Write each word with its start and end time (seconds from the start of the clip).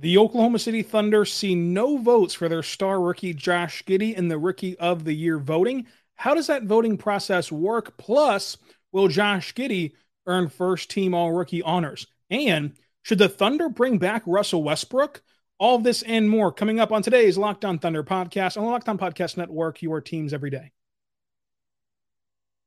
The 0.00 0.16
Oklahoma 0.16 0.58
City 0.58 0.82
Thunder 0.82 1.26
see 1.26 1.54
no 1.54 1.98
votes 1.98 2.32
for 2.32 2.48
their 2.48 2.62
star 2.62 2.98
rookie 2.98 3.34
Josh 3.34 3.84
Giddey 3.84 4.14
in 4.14 4.28
the 4.28 4.38
Rookie 4.38 4.78
of 4.78 5.04
the 5.04 5.12
Year 5.12 5.38
voting. 5.38 5.86
How 6.14 6.32
does 6.34 6.46
that 6.46 6.62
voting 6.62 6.96
process 6.96 7.52
work? 7.52 7.98
Plus, 7.98 8.56
will 8.92 9.08
Josh 9.08 9.52
Giddey 9.52 9.92
earn 10.26 10.48
first 10.48 10.90
team 10.90 11.12
all 11.12 11.32
rookie 11.32 11.60
honors? 11.60 12.06
And 12.30 12.72
should 13.02 13.18
the 13.18 13.28
Thunder 13.28 13.68
bring 13.68 13.98
back 13.98 14.22
Russell 14.24 14.62
Westbrook? 14.62 15.20
All 15.58 15.78
this 15.78 16.00
and 16.00 16.30
more 16.30 16.50
coming 16.50 16.80
up 16.80 16.92
on 16.92 17.02
today's 17.02 17.36
Locked 17.36 17.66
On 17.66 17.78
Thunder 17.78 18.02
podcast 18.02 18.56
on 18.56 18.64
the 18.64 18.70
Locked 18.70 18.88
On 18.88 18.96
Podcast 18.96 19.36
Network, 19.36 19.82
your 19.82 20.00
teams 20.00 20.32
every 20.32 20.48
day. 20.48 20.72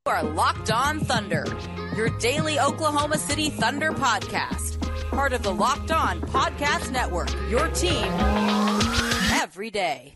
You 0.05 0.11
are 0.11 0.23
Locked 0.23 0.69
On 0.69 0.99
Thunder, 0.99 1.45
your 1.97 2.09
daily 2.19 2.59
Oklahoma 2.59 3.17
City 3.17 3.49
Thunder 3.49 3.91
podcast. 3.91 4.82
Part 5.13 5.33
of 5.33 5.43
the 5.43 5.53
Locked 5.53 5.91
On 5.91 6.19
Podcast 6.21 6.91
Network, 6.91 7.29
your 7.47 7.67
team 7.67 8.03
every 9.31 9.69
day. 9.69 10.15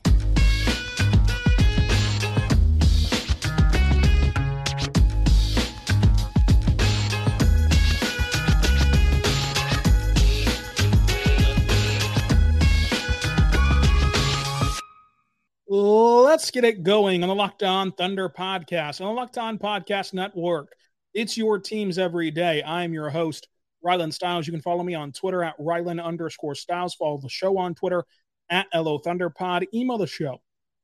Let's 15.70 16.50
get 16.50 16.64
it 16.64 16.82
going 16.82 17.22
on 17.22 17.30
the 17.30 17.36
Locked 17.36 17.62
On 17.62 17.92
Thunder 17.92 18.30
podcast, 18.30 19.00
on 19.00 19.08
the 19.08 19.14
Locked 19.14 19.38
On 19.38 19.60
Podcast 19.60 20.16
Network. 20.16 20.76
It's 21.14 21.38
your 21.38 21.60
teams 21.60 22.00
every 22.00 22.32
day. 22.32 22.64
I'm 22.64 22.94
your 22.94 23.12
host, 23.12 23.48
Rylan 23.86 24.14
Stiles. 24.14 24.48
You 24.48 24.54
can 24.54 24.62
follow 24.62 24.84
me 24.84 24.96
on 24.96 25.12
Twitter 25.12 25.44
at 25.44 25.58
Rylan 25.58 26.04
underscore 26.04 26.56
Stiles. 26.56 26.96
Follow 26.96 27.18
the 27.18 27.30
show 27.30 27.58
on 27.58 27.76
Twitter 27.76 28.04
at 28.50 28.68
LO 28.74 29.00
Thunderpod. 29.00 29.66
Email 29.74 29.98
the 29.98 30.08
show, 30.08 30.42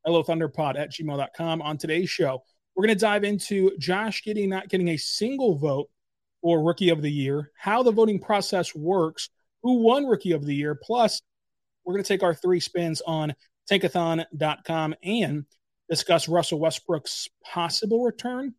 LOThunderpod 0.07 0.77
at 0.77 0.91
gmail.com. 0.91 1.61
On 1.61 1.77
today's 1.77 2.09
show, 2.09 2.43
we're 2.75 2.85
going 2.85 2.95
to 2.97 3.01
dive 3.01 3.23
into 3.23 3.75
Josh 3.77 4.23
Giddey 4.23 4.47
not 4.47 4.69
getting 4.69 4.89
a 4.89 4.97
single 4.97 5.57
vote 5.57 5.89
for 6.41 6.61
Rookie 6.61 6.89
of 6.89 7.01
the 7.01 7.11
Year, 7.11 7.51
how 7.57 7.83
the 7.83 7.91
voting 7.91 8.19
process 8.19 8.75
works, 8.75 9.29
who 9.61 9.81
won 9.81 10.05
Rookie 10.05 10.33
of 10.33 10.45
the 10.45 10.55
Year, 10.55 10.75
plus 10.75 11.21
we're 11.85 11.93
going 11.93 12.03
to 12.03 12.07
take 12.07 12.23
our 12.23 12.35
three 12.35 12.59
spins 12.59 13.01
on 13.05 13.33
tankathon.com 13.69 14.95
and 15.03 15.45
discuss 15.89 16.27
Russell 16.27 16.59
Westbrook's 16.59 17.29
possible 17.43 18.03
return 18.03 18.53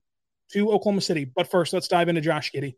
to 0.53 0.71
Oklahoma 0.71 1.01
City. 1.01 1.25
But 1.25 1.51
first, 1.51 1.73
let's 1.73 1.89
dive 1.89 2.09
into 2.09 2.21
Josh 2.21 2.53
Giddey. 2.53 2.77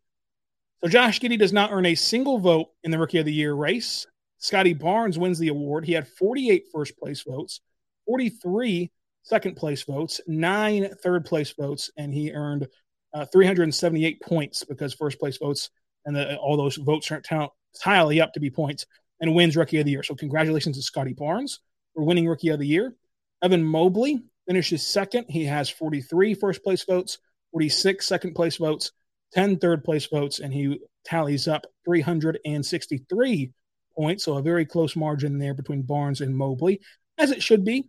So, 0.83 0.89
Josh 0.89 1.21
Giddey 1.21 1.39
does 1.39 1.53
not 1.53 1.73
earn 1.73 1.87
a 1.87 1.95
single 1.95 2.39
vote 2.39 2.69
in 2.85 2.91
the 2.91 2.99
Rookie 2.99 3.19
of 3.19 3.25
the 3.25 3.33
Year 3.33 3.55
race. 3.55 4.07
Scottie 4.39 4.75
Barnes 4.75 5.19
wins 5.19 5.39
the 5.39 5.49
award. 5.49 5.85
He 5.85 5.93
had 5.93 6.07
48 6.07 6.67
first 6.73 6.99
place 6.99 7.23
votes, 7.23 7.61
43 8.07 8.91
second 9.23 9.57
place 9.57 9.83
votes, 9.83 10.21
nine 10.27 10.95
third 11.03 11.25
place 11.25 11.51
votes, 11.53 11.91
and 11.97 12.13
he 12.13 12.33
earned 12.33 12.69
uh, 13.15 13.25
378 13.27 14.21
points 14.21 14.65
because 14.65 14.93
first 14.93 15.19
place 15.19 15.39
votes 15.39 15.71
and 16.05 16.15
the, 16.15 16.37
all 16.37 16.57
those 16.57 16.77
votes 16.77 17.11
aren't 17.11 17.27
entirely 17.75 18.21
up 18.21 18.33
to 18.35 18.41
be 18.41 18.51
points 18.51 18.87
and 19.21 19.35
wins 19.35 19.57
Rookie 19.57 19.79
of 19.79 19.87
the 19.87 19.93
Year. 19.93 20.03
So, 20.03 20.15
congratulations 20.15 20.77
to 20.77 20.83
Scottie 20.83 21.15
Barnes 21.15 21.61
for 21.95 22.05
winning 22.05 22.29
Rookie 22.29 22.51
of 22.51 22.59
the 22.59 22.67
Year. 22.67 22.95
Evan 23.43 23.65
Mobley 23.65 24.23
finishes 24.47 24.87
second. 24.87 25.27
He 25.29 25.45
has 25.45 25.69
43 25.69 26.35
first 26.35 26.63
place 26.63 26.85
votes, 26.85 27.19
46 27.53 28.07
second 28.07 28.35
place 28.35 28.57
votes, 28.59 28.93
10 29.33 29.59
third 29.59 29.85
place 29.85 30.07
votes, 30.07 30.39
and 30.39 30.53
he 30.53 30.81
tallies 31.05 31.49
up 31.49 31.67
363 31.85 33.53
points. 33.97 34.25
So 34.25 34.37
a 34.37 34.43
very 34.43 34.67
close 34.67 34.97
margin 34.97 35.39
there 35.39 35.55
between 35.55 35.83
Barnes 35.83 36.21
and 36.21 36.37
Mobley, 36.37 36.81
as 37.19 37.31
it 37.31 37.43
should 37.43 37.65
be. 37.65 37.89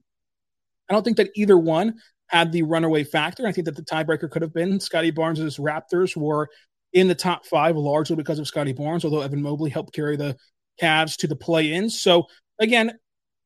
I 0.90 0.94
don't 0.94 1.03
think 1.03 1.18
that 1.18 1.31
either 1.36 1.58
one 1.58 1.96
had 2.28 2.52
the 2.52 2.64
runaway 2.64 3.03
factor. 3.03 3.48
I 3.48 3.52
think 3.52 3.66
that 3.66 3.75
the 3.75 3.84
tiebreaker 3.84 4.30
could 4.30 4.42
have 4.42 4.53
been 4.53 4.80
Scottie 4.80 5.12
Barnes's 5.12 5.58
Raptors 5.58 6.16
were 6.16 6.50
in 6.94 7.08
the 7.08 7.16
top 7.16 7.46
five 7.46 7.75
largely 7.75 8.16
because 8.16 8.40
of 8.40 8.48
Scottie 8.48 8.74
Barnes, 8.74 9.06
although 9.06 9.22
Evan 9.22 9.42
Mobley 9.42 9.69
helped 9.69 9.94
carry 9.94 10.16
the 10.16 10.38
Cavs 10.81 11.18
to 11.18 11.28
the 11.28 11.36
play 11.36 11.74
in. 11.74 11.90
So 11.90 12.28
again, 12.59 12.98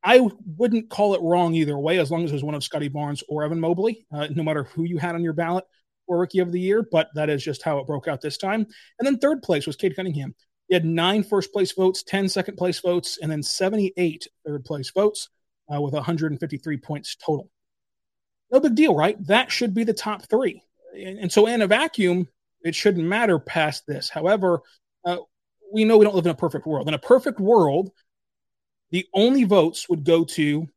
I 0.03 0.27
wouldn't 0.57 0.89
call 0.89 1.13
it 1.13 1.21
wrong 1.21 1.53
either 1.53 1.77
way, 1.77 1.99
as 1.99 2.11
long 2.11 2.23
as 2.23 2.31
it 2.31 2.35
was 2.35 2.43
one 2.43 2.55
of 2.55 2.63
Scottie 2.63 2.87
Barnes 2.87 3.23
or 3.29 3.43
Evan 3.43 3.59
Mobley, 3.59 4.05
uh, 4.11 4.27
no 4.31 4.43
matter 4.43 4.63
who 4.63 4.83
you 4.83 4.97
had 4.97 5.15
on 5.15 5.23
your 5.23 5.33
ballot 5.33 5.65
Rookie 6.17 6.39
of 6.39 6.51
the 6.51 6.59
Year. 6.59 6.85
But 6.89 7.09
that 7.15 7.29
is 7.29 7.43
just 7.43 7.63
how 7.63 7.79
it 7.79 7.87
broke 7.87 8.07
out 8.07 8.21
this 8.21 8.37
time. 8.37 8.65
And 8.99 9.05
then 9.05 9.17
third 9.17 9.41
place 9.41 9.67
was 9.67 9.75
Cade 9.75 9.95
Cunningham. 9.95 10.35
He 10.67 10.75
had 10.75 10.85
nine 10.85 11.23
first 11.23 11.51
place 11.51 11.71
votes, 11.73 12.03
10 12.03 12.29
second 12.29 12.55
place 12.55 12.79
votes, 12.79 13.19
and 13.21 13.29
then 13.29 13.43
78 13.43 14.27
third 14.45 14.63
place 14.63 14.89
votes 14.91 15.29
uh, 15.73 15.81
with 15.81 15.93
153 15.93 16.77
points 16.77 17.15
total. 17.15 17.49
No 18.51 18.59
big 18.59 18.75
deal, 18.75 18.95
right? 18.95 19.17
That 19.27 19.51
should 19.51 19.73
be 19.73 19.83
the 19.83 19.93
top 19.93 20.23
three. 20.29 20.61
And, 20.93 21.19
and 21.19 21.31
so, 21.31 21.47
in 21.47 21.61
a 21.61 21.67
vacuum, 21.67 22.27
it 22.63 22.75
shouldn't 22.75 23.05
matter 23.05 23.39
past 23.39 23.85
this. 23.87 24.09
However, 24.09 24.61
uh, 25.05 25.17
we 25.73 25.85
know 25.85 25.97
we 25.97 26.05
don't 26.05 26.15
live 26.15 26.25
in 26.25 26.31
a 26.31 26.35
perfect 26.35 26.65
world. 26.65 26.87
In 26.87 26.93
a 26.93 26.99
perfect 26.99 27.39
world, 27.39 27.91
the 28.91 29.05
only 29.13 29.45
votes 29.45 29.89
would 29.89 30.03
go 30.03 30.23
to 30.25 30.67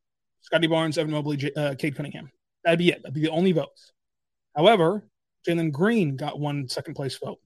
Scottie 0.41 0.69
Barnes, 0.69 0.99
Evan 0.99 1.13
Mobley, 1.13 1.53
uh, 1.57 1.75
Cade 1.77 1.97
Cunningham. 1.97 2.31
That'd 2.65 2.79
be 2.79 2.91
it. 2.91 3.03
That'd 3.03 3.15
be 3.15 3.23
the 3.23 3.31
only 3.31 3.53
votes. 3.53 3.93
However, 4.55 5.09
Jalen 5.47 5.73
Green 5.73 6.17
got 6.17 6.39
one 6.39 6.69
second 6.69 6.95
place 6.95 7.17
vote. 7.19 7.39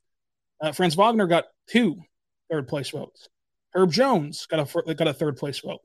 Uh, 0.60 0.72
Franz 0.72 0.94
Wagner 0.94 1.26
got 1.26 1.44
two 1.68 1.96
third 2.50 2.68
place 2.68 2.90
votes. 2.90 3.28
Herb 3.74 3.92
Jones 3.92 4.46
got 4.46 4.60
a 4.60 4.94
got 4.94 5.08
a 5.08 5.12
third 5.12 5.36
place 5.36 5.58
vote. 5.60 5.80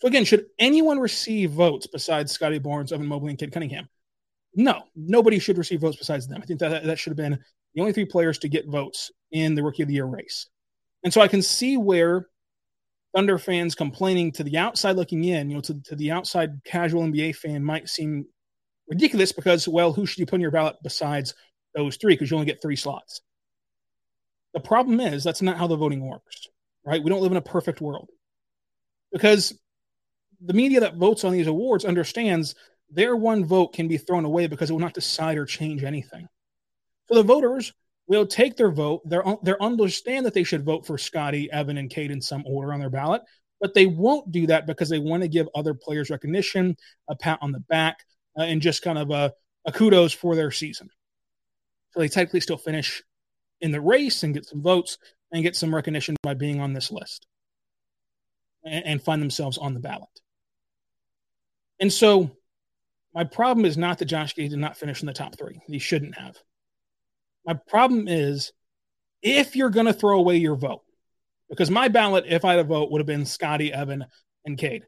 So 0.00 0.08
again, 0.08 0.24
should 0.24 0.46
anyone 0.58 0.98
receive 0.98 1.52
votes 1.52 1.86
besides 1.86 2.32
Scottie 2.32 2.58
Barnes, 2.58 2.92
Evan 2.92 3.06
Mobley, 3.06 3.30
and 3.30 3.38
Cade 3.38 3.52
Cunningham? 3.52 3.88
No, 4.54 4.82
nobody 4.94 5.38
should 5.38 5.58
receive 5.58 5.80
votes 5.80 5.96
besides 5.96 6.26
them. 6.26 6.40
I 6.42 6.46
think 6.46 6.60
that 6.60 6.84
that 6.84 6.98
should 6.98 7.10
have 7.10 7.16
been 7.16 7.38
the 7.74 7.80
only 7.80 7.92
three 7.92 8.04
players 8.04 8.38
to 8.38 8.48
get 8.48 8.68
votes 8.68 9.10
in 9.30 9.54
the 9.54 9.62
Rookie 9.62 9.82
of 9.82 9.88
the 9.88 9.94
Year 9.94 10.06
race. 10.06 10.48
And 11.04 11.12
so 11.12 11.20
I 11.20 11.28
can 11.28 11.42
see 11.42 11.76
where 11.76 12.26
Thunder 13.14 13.38
fans 13.38 13.74
complaining 13.74 14.32
to 14.32 14.44
the 14.44 14.58
outside 14.58 14.96
looking 14.96 15.24
in, 15.24 15.48
you 15.48 15.56
know, 15.56 15.62
to, 15.62 15.80
to 15.84 15.96
the 15.96 16.10
outside 16.10 16.50
casual 16.64 17.02
NBA 17.02 17.36
fan 17.36 17.62
might 17.62 17.88
seem 17.88 18.26
ridiculous 18.88 19.32
because, 19.32 19.66
well, 19.66 19.92
who 19.92 20.06
should 20.06 20.18
you 20.18 20.26
put 20.26 20.36
in 20.36 20.40
your 20.40 20.50
ballot 20.50 20.76
besides 20.82 21.34
those 21.74 21.96
three? 21.96 22.14
Because 22.14 22.30
you 22.30 22.36
only 22.36 22.46
get 22.46 22.62
three 22.62 22.76
slots. 22.76 23.20
The 24.54 24.60
problem 24.60 25.00
is 25.00 25.22
that's 25.22 25.42
not 25.42 25.58
how 25.58 25.66
the 25.66 25.76
voting 25.76 26.06
works, 26.06 26.48
right? 26.84 27.02
We 27.02 27.10
don't 27.10 27.20
live 27.20 27.32
in 27.32 27.38
a 27.38 27.42
perfect 27.42 27.80
world 27.80 28.08
because 29.12 29.58
the 30.40 30.54
media 30.54 30.80
that 30.80 30.96
votes 30.96 31.24
on 31.24 31.32
these 31.32 31.46
awards 31.46 31.84
understands 31.84 32.54
their 32.90 33.16
one 33.16 33.44
vote 33.44 33.72
can 33.72 33.88
be 33.88 33.98
thrown 33.98 34.24
away 34.24 34.46
because 34.46 34.70
it 34.70 34.72
will 34.72 34.80
not 34.80 34.94
decide 34.94 35.38
or 35.38 35.44
change 35.44 35.82
anything. 35.82 36.28
So 37.08 37.16
the 37.16 37.22
voters 37.22 37.72
will 38.06 38.26
take 38.26 38.56
their 38.56 38.70
vote. 38.70 39.02
They 39.08 39.18
they 39.42 39.54
understand 39.60 40.26
that 40.26 40.34
they 40.34 40.44
should 40.44 40.64
vote 40.64 40.86
for 40.86 40.98
Scottie, 40.98 41.50
Evan, 41.50 41.78
and 41.78 41.90
Cade 41.90 42.10
in 42.10 42.20
some 42.20 42.44
order 42.46 42.72
on 42.72 42.80
their 42.80 42.90
ballot, 42.90 43.22
but 43.60 43.74
they 43.74 43.86
won't 43.86 44.30
do 44.30 44.46
that 44.46 44.66
because 44.66 44.88
they 44.88 44.98
want 44.98 45.22
to 45.22 45.28
give 45.28 45.48
other 45.54 45.74
players 45.74 46.10
recognition, 46.10 46.76
a 47.08 47.16
pat 47.16 47.38
on 47.42 47.52
the 47.52 47.60
back, 47.60 47.98
uh, 48.38 48.42
and 48.42 48.62
just 48.62 48.82
kind 48.82 48.98
of 48.98 49.10
a, 49.10 49.32
a 49.64 49.72
kudos 49.72 50.12
for 50.12 50.34
their 50.36 50.50
season. 50.50 50.88
So 51.92 52.00
they 52.00 52.08
technically 52.08 52.40
still 52.40 52.56
finish 52.56 53.02
in 53.60 53.70
the 53.70 53.80
race 53.80 54.22
and 54.22 54.34
get 54.34 54.46
some 54.46 54.62
votes 54.62 54.98
and 55.32 55.42
get 55.42 55.56
some 55.56 55.74
recognition 55.74 56.16
by 56.22 56.34
being 56.34 56.60
on 56.60 56.72
this 56.72 56.90
list 56.90 57.26
and, 58.64 58.84
and 58.84 59.02
find 59.02 59.22
themselves 59.22 59.58
on 59.58 59.74
the 59.74 59.80
ballot. 59.80 60.08
And 61.80 61.92
so 61.92 62.30
my 63.14 63.24
problem 63.24 63.64
is 63.64 63.76
not 63.76 63.98
that 63.98 64.04
Josh 64.06 64.34
Gay 64.34 64.48
did 64.48 64.58
not 64.58 64.76
finish 64.76 65.00
in 65.00 65.06
the 65.06 65.12
top 65.12 65.38
three. 65.38 65.60
He 65.66 65.78
shouldn't 65.78 66.16
have. 66.18 66.36
My 67.46 67.54
problem 67.68 68.08
is 68.08 68.52
if 69.22 69.56
you're 69.56 69.70
going 69.70 69.86
to 69.86 69.92
throw 69.92 70.18
away 70.18 70.36
your 70.36 70.56
vote, 70.56 70.82
because 71.48 71.70
my 71.70 71.88
ballot, 71.88 72.24
if 72.26 72.44
I 72.44 72.50
had 72.52 72.60
a 72.60 72.64
vote, 72.64 72.90
would 72.90 73.00
have 73.00 73.06
been 73.06 73.24
Scottie, 73.24 73.72
Evan, 73.72 74.04
and 74.44 74.58
Cade. 74.58 74.84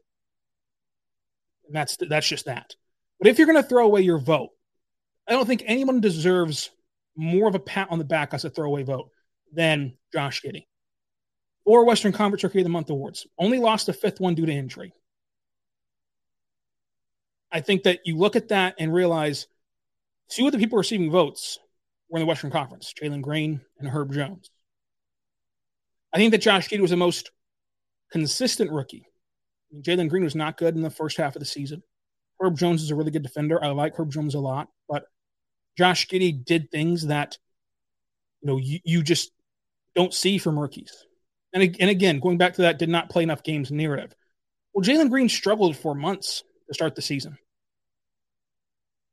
And 1.65 1.75
that's 1.75 1.97
that's 1.97 2.27
just 2.27 2.45
that. 2.45 2.75
But 3.19 3.27
if 3.27 3.37
you're 3.37 3.47
going 3.47 3.61
to 3.61 3.67
throw 3.67 3.85
away 3.85 4.01
your 4.01 4.19
vote, 4.19 4.49
I 5.27 5.33
don't 5.33 5.45
think 5.45 5.63
anyone 5.65 6.01
deserves 6.01 6.71
more 7.15 7.47
of 7.47 7.55
a 7.55 7.59
pat 7.59 7.89
on 7.91 7.99
the 7.99 8.05
back 8.05 8.33
as 8.33 8.45
a 8.45 8.49
throwaway 8.49 8.83
vote 8.83 9.09
than 9.53 9.97
Josh 10.13 10.41
Giddey. 10.41 10.65
Or 11.65 11.85
Western 11.85 12.13
Conference 12.13 12.43
Rookie 12.43 12.59
of 12.59 12.63
the 12.63 12.69
Month 12.69 12.89
awards. 12.89 13.27
Only 13.37 13.59
lost 13.59 13.85
the 13.85 13.93
fifth 13.93 14.19
one 14.19 14.35
due 14.35 14.45
to 14.45 14.51
injury. 14.51 14.93
I 17.51 17.61
think 17.61 17.83
that 17.83 17.99
you 18.05 18.17
look 18.17 18.35
at 18.35 18.49
that 18.49 18.75
and 18.79 18.93
realize 18.93 19.47
two 20.29 20.45
of 20.45 20.51
the 20.51 20.57
people 20.57 20.77
receiving 20.77 21.11
votes 21.11 21.59
were 22.09 22.17
in 22.17 22.21
the 22.21 22.27
Western 22.27 22.51
Conference 22.51 22.93
Jalen 22.99 23.21
Green 23.21 23.61
and 23.79 23.89
Herb 23.89 24.13
Jones. 24.13 24.49
I 26.13 26.17
think 26.17 26.31
that 26.31 26.41
Josh 26.41 26.69
Giddey 26.69 26.81
was 26.81 26.91
the 26.91 26.97
most 26.97 27.31
consistent 28.11 28.71
rookie. 28.71 29.05
Jalen 29.81 30.09
Green 30.09 30.23
was 30.23 30.35
not 30.35 30.57
good 30.57 30.75
in 30.75 30.81
the 30.81 30.89
first 30.89 31.17
half 31.17 31.35
of 31.35 31.39
the 31.39 31.45
season. 31.45 31.83
Herb 32.39 32.57
Jones 32.57 32.83
is 32.83 32.91
a 32.91 32.95
really 32.95 33.11
good 33.11 33.23
defender. 33.23 33.63
I 33.63 33.69
like 33.69 33.95
Herb 33.95 34.11
Jones 34.11 34.35
a 34.35 34.39
lot, 34.39 34.69
but 34.87 35.05
Josh 35.77 36.07
Giddey 36.07 36.43
did 36.43 36.71
things 36.71 37.07
that 37.07 37.37
you 38.41 38.47
know 38.47 38.57
you, 38.57 38.79
you 38.83 39.03
just 39.03 39.31
don't 39.95 40.13
see 40.13 40.37
from 40.37 40.57
rookies. 40.57 41.05
And, 41.53 41.63
and 41.79 41.89
again, 41.89 42.19
going 42.19 42.37
back 42.37 42.53
to 42.55 42.61
that, 42.63 42.79
did 42.79 42.89
not 42.89 43.09
play 43.09 43.23
enough 43.23 43.43
games 43.43 43.71
narrative. 43.71 44.13
Well, 44.73 44.83
Jalen 44.83 45.09
Green 45.09 45.29
struggled 45.29 45.75
for 45.75 45.95
months 45.95 46.43
to 46.67 46.73
start 46.73 46.95
the 46.95 47.01
season. 47.01 47.37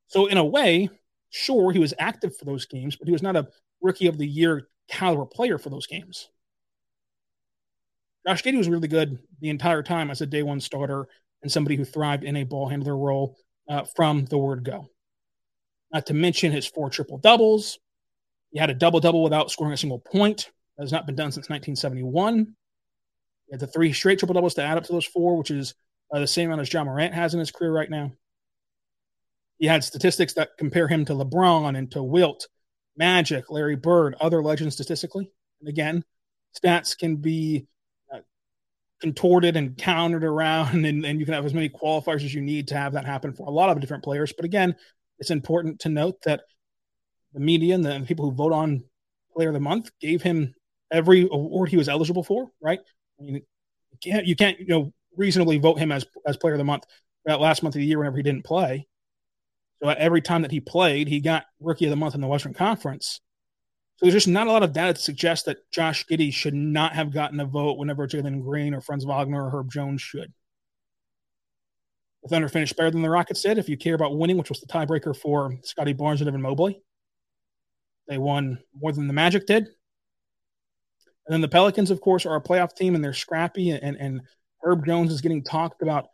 So 0.08 0.26
in 0.26 0.37
a 0.37 0.44
way, 0.44 0.90
sure, 1.31 1.73
he 1.73 1.78
was 1.78 1.94
active 1.99 2.37
for 2.37 2.44
those 2.44 2.67
games, 2.67 2.96
but 2.96 3.08
he 3.08 3.12
was 3.12 3.23
not 3.23 3.37
a 3.37 3.49
rookie 3.81 4.06
of 4.06 4.19
the 4.19 4.26
year 4.26 4.69
caliber 4.88 5.25
player 5.25 5.58
for 5.58 5.70
those 5.70 5.87
games. 5.87 6.28
Josh 8.26 8.43
Giddey 8.43 8.58
was 8.58 8.69
really 8.69 8.88
good 8.88 9.19
the 9.40 9.50
entire 9.50 9.82
time 9.82 10.11
as 10.11 10.20
a 10.20 10.26
day 10.26 10.43
one 10.43 10.61
starter 10.61 11.08
and 11.46 11.52
somebody 11.52 11.76
who 11.76 11.84
thrived 11.84 12.25
in 12.25 12.34
a 12.34 12.43
ball 12.43 12.69
handler 12.69 12.96
role 12.96 13.37
uh, 13.69 13.84
from 13.94 14.25
the 14.25 14.37
word 14.37 14.64
go. 14.64 14.90
Not 15.93 16.06
to 16.06 16.14
mention 16.14 16.50
his 16.50 16.66
four 16.66 16.90
triple 16.90 17.19
doubles. 17.19 17.78
He 18.50 18.58
had 18.58 18.69
a 18.69 18.75
double 18.75 18.98
double 18.98 19.22
without 19.22 19.52
scoring 19.52 19.72
a 19.72 19.76
single 19.76 20.00
point. 20.00 20.50
That 20.76 20.82
has 20.82 20.90
not 20.90 21.06
been 21.06 21.14
done 21.14 21.31
since 21.31 21.48
1971. 21.48 22.52
He 23.46 23.52
had 23.52 23.60
the 23.60 23.69
three 23.69 23.93
straight 23.93 24.19
triple 24.19 24.34
doubles 24.34 24.54
to 24.54 24.64
add 24.64 24.76
up 24.76 24.82
to 24.87 24.93
those 24.93 25.06
four, 25.06 25.38
which 25.38 25.52
is 25.52 25.76
uh, 26.12 26.19
the 26.19 26.26
same 26.26 26.48
amount 26.48 26.62
as 26.62 26.72
Ja 26.72 26.82
Morant 26.82 27.14
has 27.14 27.32
in 27.32 27.38
his 27.38 27.52
career 27.52 27.70
right 27.70 27.90
now. 27.90 28.10
He 29.60 29.69
had 29.69 29.84
statistics 29.84 30.32
that 30.32 30.58
compare 30.58 30.88
him 30.88 31.04
to 31.04 31.12
LeBron 31.12 31.78
and 31.78 31.88
to 31.92 32.02
Wilt, 32.02 32.49
Magic, 32.96 33.50
Larry 33.50 33.76
Bird, 33.76 34.16
other 34.20 34.42
legends 34.42 34.75
statistically. 34.75 35.31
And 35.60 35.69
again, 35.69 36.02
stats 36.60 36.99
can 36.99 37.19
be 37.19 37.69
contorted 39.00 39.56
and 39.56 39.76
countered 39.76 40.25
around, 40.25 40.84
and, 40.87 41.04
and 41.04 41.20
you 41.20 41.25
can 41.25 41.34
have 41.34 41.46
as 41.46 41.54
many 41.54 41.69
qualifiers 41.69 42.25
as 42.25 42.34
you 42.34 42.40
need 42.40 42.69
to 42.69 42.76
have 42.76 42.93
that 42.93 43.04
happen 43.04 43.32
for 43.32 43.46
a 43.46 43.50
lot 43.50 43.70
of 43.70 43.81
different 43.81 44.04
players. 44.04 44.32
But 44.32 44.44
again, 44.44 44.75
it's 45.19 45.31
important 45.31 45.81
to 45.81 45.88
note 45.88 46.22
that 46.22 46.43
the 47.32 47.40
media 47.40 47.75
and 47.75 47.84
the 47.84 48.04
people 48.06 48.25
who 48.25 48.37
vote 48.37 48.52
on 48.52 48.84
Player 49.34 49.48
of 49.48 49.54
the 49.54 49.60
Month 49.60 49.90
gave 50.00 50.22
him 50.22 50.54
every 50.90 51.22
award 51.31 51.69
he 51.69 51.76
was 51.76 51.88
eligible 51.88 52.22
for. 52.22 52.50
Right? 52.60 52.81
I 53.19 53.22
mean, 53.22 53.34
you 53.34 53.98
can't 54.02 54.26
you 54.26 54.37
can't 54.37 54.58
you 54.58 54.66
know 54.66 54.93
reasonably 55.16 55.58
vote 55.58 55.78
him 55.78 55.92
as 55.92 56.06
as 56.26 56.37
Player 56.37 56.54
of 56.54 56.58
the 56.58 56.64
Month 56.64 56.84
that 57.26 57.40
last 57.40 57.62
month 57.62 57.75
of 57.75 57.81
the 57.81 57.87
year 57.87 57.99
whenever 57.99 58.16
he 58.16 58.22
didn't 58.22 58.44
play. 58.44 58.87
So 59.82 59.90
every 59.90 60.22
time 60.22 60.42
that 60.42 60.50
he 60.50 60.60
played, 60.60 61.08
he 61.08 61.20
got 61.20 61.44
Rookie 61.60 61.84
of 61.84 61.90
the 61.90 61.96
Month 61.96 62.14
in 62.14 62.20
the 62.20 62.26
Western 62.26 62.54
Conference. 62.54 63.20
So 63.96 64.04
there's 64.04 64.14
just 64.14 64.28
not 64.28 64.46
a 64.46 64.52
lot 64.52 64.62
of 64.62 64.75
data 64.75 64.93
to 64.93 65.00
suggest 65.00 65.46
that 65.46 65.70
Josh 65.70 66.04
Giddey 66.06 66.32
should 66.32 66.52
not 66.52 66.93
have 66.93 67.12
gotten 67.12 67.40
a 67.40 67.46
vote 67.46 67.78
whenever 67.78 68.06
Jalen 68.06 68.43
Green 68.43 68.75
or 68.75 68.82
Franz 68.82 69.06
Wagner 69.06 69.46
or 69.46 69.50
Herb 69.50 69.72
Jones 69.72 70.02
should. 70.02 70.32
The 72.22 72.28
Thunder 72.28 72.48
finished 72.48 72.76
better 72.76 72.90
than 72.90 73.00
the 73.00 73.08
Rockets 73.08 73.40
did. 73.40 73.56
If 73.56 73.70
you 73.70 73.78
care 73.78 73.94
about 73.94 74.19
winning, 74.19 74.37
which 74.37 74.50
was 74.50 74.60
the 74.60 74.66
tiebreaker 74.66 75.16
for 75.16 75.56
Scottie 75.62 75.94
Barnes 75.94 76.20
and 76.20 76.28
Evan 76.28 76.43
Mobley, 76.43 76.82
they 78.06 78.19
won 78.19 78.58
more 78.78 78.93
than 78.93 79.06
the 79.06 79.14
Magic 79.14 79.46
did. 79.46 79.64
And 79.64 81.32
then 81.32 81.40
the 81.40 81.49
Pelicans, 81.49 81.90
of 81.90 82.00
course, 82.02 82.26
are 82.26 82.37
a 82.37 82.42
playoff 82.42 82.75
team 82.75 82.94
and 82.94 83.02
they're 83.02 83.14
scrappy. 83.14 83.70
And, 83.70 83.96
and 83.96 84.20
Herb 84.62 84.84
Jones 84.84 85.10
is 85.10 85.22
getting 85.22 85.42
talked 85.42 85.81
about 85.81 86.08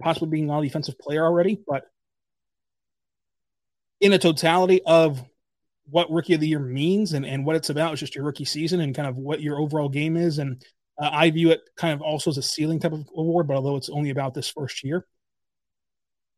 possibly 0.00 0.28
being 0.28 0.44
an 0.44 0.50
all 0.50 0.62
defensive 0.62 0.98
player 0.98 1.24
already. 1.24 1.60
But 1.66 1.84
in 4.00 4.12
a 4.12 4.18
totality 4.18 4.82
of 4.84 5.24
what 5.90 6.10
rookie 6.10 6.34
of 6.34 6.40
the 6.40 6.48
year 6.48 6.58
means 6.58 7.12
and, 7.12 7.24
and 7.24 7.44
what 7.44 7.56
it's 7.56 7.70
about 7.70 7.94
is 7.94 8.00
just 8.00 8.14
your 8.14 8.24
rookie 8.24 8.44
season 8.44 8.80
and 8.80 8.94
kind 8.94 9.08
of 9.08 9.16
what 9.16 9.40
your 9.40 9.58
overall 9.58 9.88
game 9.88 10.16
is. 10.16 10.38
And 10.38 10.62
uh, 11.00 11.10
I 11.12 11.30
view 11.30 11.50
it 11.50 11.60
kind 11.76 11.94
of 11.94 12.02
also 12.02 12.30
as 12.30 12.38
a 12.38 12.42
ceiling 12.42 12.78
type 12.78 12.92
of 12.92 13.08
award, 13.16 13.48
but 13.48 13.56
although 13.56 13.76
it's 13.76 13.88
only 13.88 14.10
about 14.10 14.34
this 14.34 14.48
first 14.48 14.84
year, 14.84 15.06